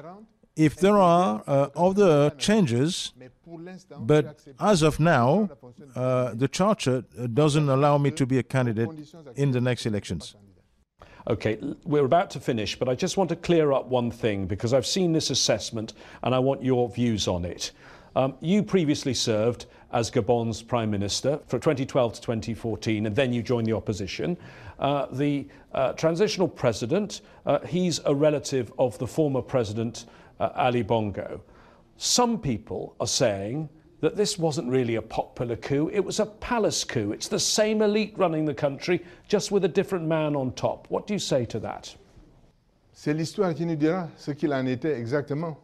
if 0.57 0.77
there 0.77 0.97
are 0.97 1.45
uh, 1.47 1.69
other 1.77 2.31
changes, 2.31 3.13
but 3.99 4.41
as 4.59 4.83
of 4.83 4.99
now, 4.99 5.51
uh, 5.95 6.33
the 6.35 6.49
charter 6.49 7.03
doesn't 7.35 7.69
allow 7.69 7.99
me 7.99 8.11
to 8.13 8.27
be 8.27 8.39
a 8.39 8.43
candidate 8.43 8.89
in 9.37 9.53
the 9.53 9.61
next 9.61 9.87
elections. 9.87 10.35
Okay, 11.29 11.59
we're 11.85 12.05
about 12.05 12.31
to 12.31 12.41
finish, 12.41 12.79
but 12.79 12.89
I 12.89 12.95
just 12.95 13.17
want 13.17 13.29
to 13.31 13.37
clear 13.37 13.73
up 13.73 13.87
one 13.87 14.13
thing 14.13 14.47
because 14.47 14.73
I've 14.73 14.87
seen 14.87 15.13
this 15.13 15.29
assessment 15.31 15.93
and 16.23 16.35
I 16.35 16.39
want 16.39 16.63
your 16.63 16.89
views 16.89 17.27
on 17.27 17.45
it. 17.45 17.73
Um, 18.15 18.35
you 18.41 18.63
previously 18.63 19.13
served 19.13 19.67
as 19.93 20.11
Gabon's 20.11 20.63
Prime 20.63 20.91
Minister 20.91 21.41
from 21.49 21.61
2012 21.61 22.15
to 22.15 22.21
2014, 22.21 23.07
and 23.07 23.15
then 23.15 23.33
you 23.33 23.43
joined 23.43 23.67
the 23.67 23.73
opposition. 23.73 24.37
Uh, 24.79 25.07
the 25.13 25.47
uh, 25.73 25.93
transitional 25.95 26.49
president, 26.49 27.23
uh, 27.47 27.61
he's 27.61 28.01
a 28.05 28.15
relative 28.15 28.73
of 28.79 28.99
the 28.99 29.07
former 29.07 29.43
president, 29.43 30.07
uh, 30.41 30.51
Ali 30.55 30.83
Bongo. 30.83 31.41
Some 31.97 32.39
people 32.39 32.95
are 33.01 33.07
saying 33.07 33.69
that 34.01 34.17
this 34.17 34.39
wasn't 34.39 34.69
really 34.69 34.97
a 34.97 35.03
popular 35.03 35.57
coup, 35.57 35.91
it 35.93 36.05
was 36.05 36.21
a 36.21 36.27
palace 36.27 36.85
coup. 36.85 37.13
It's 37.13 37.29
the 37.29 37.41
same 37.41 37.81
elite 37.81 38.15
running 38.19 38.45
the 38.45 38.55
country, 38.55 39.03
just 39.29 39.51
with 39.51 39.65
a 39.65 39.69
different 39.69 40.07
man 40.07 40.37
on 40.37 40.53
top. 40.53 40.87
What 40.91 41.07
do 41.07 41.15
you 41.15 41.19
say 41.19 41.47
to 41.47 41.59
that? 41.61 41.95
C'est 42.93 43.13
l'histoire 43.15 43.55
qui 43.55 43.67
nous 43.67 43.77
dira 43.77 44.09
ce 44.17 44.33
qu'il 44.33 44.53
en 44.53 44.67
était 44.67 44.99
exactement. 44.99 45.57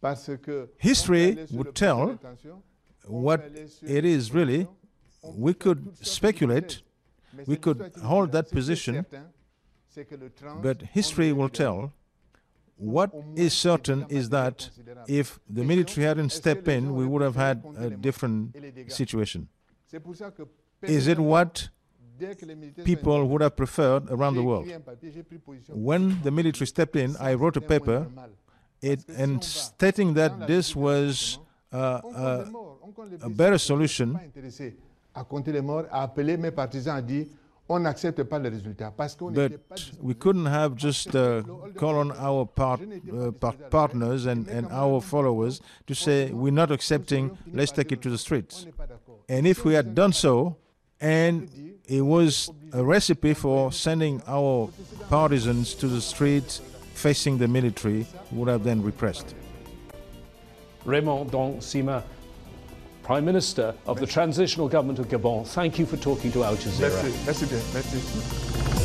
Parce 0.00 0.30
que 0.42 0.68
History 0.78 1.38
would 1.52 1.74
tell 1.74 2.18
what 3.06 3.40
it 3.82 4.04
is 4.04 4.32
really. 4.32 4.66
We 5.22 5.54
could 5.54 5.96
speculate, 6.06 6.82
we 7.46 7.56
could 7.56 7.92
hold 8.02 8.32
that 8.32 8.50
position, 8.50 9.06
but 10.62 10.82
history 10.82 11.32
will 11.32 11.48
tell 11.48 11.92
what 12.76 13.12
is 13.36 13.54
certain 13.54 14.06
is 14.08 14.30
that 14.30 14.70
if 15.06 15.38
the 15.48 15.62
military 15.64 16.06
hadn't 16.06 16.30
stepped 16.30 16.66
in, 16.68 16.94
we 16.94 17.06
would 17.06 17.22
have 17.22 17.36
had 17.36 17.62
a 17.78 17.90
different 17.90 18.56
situation. 18.88 19.48
Is 20.82 21.06
it 21.06 21.18
what 21.18 21.68
people 22.84 23.26
would 23.26 23.40
have 23.40 23.56
preferred 23.56 24.10
around 24.10 24.34
the 24.34 24.42
world? 24.42 24.68
When 25.68 26.22
the 26.22 26.30
military 26.30 26.66
stepped 26.66 26.96
in, 26.96 27.16
I 27.18 27.34
wrote 27.34 27.56
a 27.56 27.60
paper 27.60 28.08
it, 28.82 29.08
and 29.08 29.42
stating 29.42 30.14
that 30.14 30.46
this 30.46 30.76
was 30.76 31.38
uh, 31.72 31.76
uh, 31.76 32.46
a 33.22 33.30
better 33.30 33.58
solution 33.58 34.18
on 37.68 37.80
n'accepte 37.80 38.22
pas 38.24 38.38
le 38.38 38.48
résultat 38.50 38.92
parce 38.94 39.14
qu'on 39.14 39.30
But 39.30 39.52
we 40.02 40.14
couldn't 40.14 40.46
have 40.46 40.76
just 40.76 41.14
uh, 41.14 41.42
call 41.76 41.96
on 41.96 42.12
our 42.18 42.44
part, 42.44 42.80
uh, 42.80 43.30
partners 43.70 44.26
and, 44.26 44.48
and 44.48 44.68
our 44.70 45.00
followers 45.00 45.60
to 45.86 45.94
say 45.94 46.30
we're 46.30 46.52
not 46.52 46.70
accepting, 46.70 47.36
let's 47.52 47.72
take 47.72 47.92
it 47.92 48.02
to 48.02 48.10
the 48.10 48.18
streets. 48.18 48.66
And 49.28 49.46
if 49.46 49.64
we 49.64 49.74
had 49.74 49.94
done 49.94 50.12
so, 50.12 50.56
and 51.00 51.48
it 51.86 52.02
was 52.02 52.50
a 52.72 52.84
recipe 52.84 53.34
for 53.34 53.72
sending 53.72 54.22
our 54.26 54.70
partisans 55.08 55.74
to 55.74 55.88
the 55.88 56.00
streets 56.00 56.60
facing 56.94 57.38
the 57.38 57.48
military, 57.48 58.06
who 58.30 58.36
would 58.36 58.48
have 58.48 58.64
then 58.64 58.82
repressed. 58.82 59.34
Raymond 60.84 61.30
Ndong 61.30 61.58
Sima, 61.58 62.02
Prime 63.04 63.24
Minister 63.26 63.74
of 63.86 64.00
the 64.00 64.06
Transitional 64.06 64.66
Government 64.66 64.98
of 64.98 65.08
Gabon, 65.08 65.46
thank 65.46 65.78
you 65.78 65.84
for 65.84 65.98
talking 65.98 66.32
to 66.32 66.42
Al 66.42 66.56
Jazeera. 66.56 67.02
Merci, 67.02 67.26
merci 67.26 67.46
bien, 67.46 67.62
merci. 67.74 68.83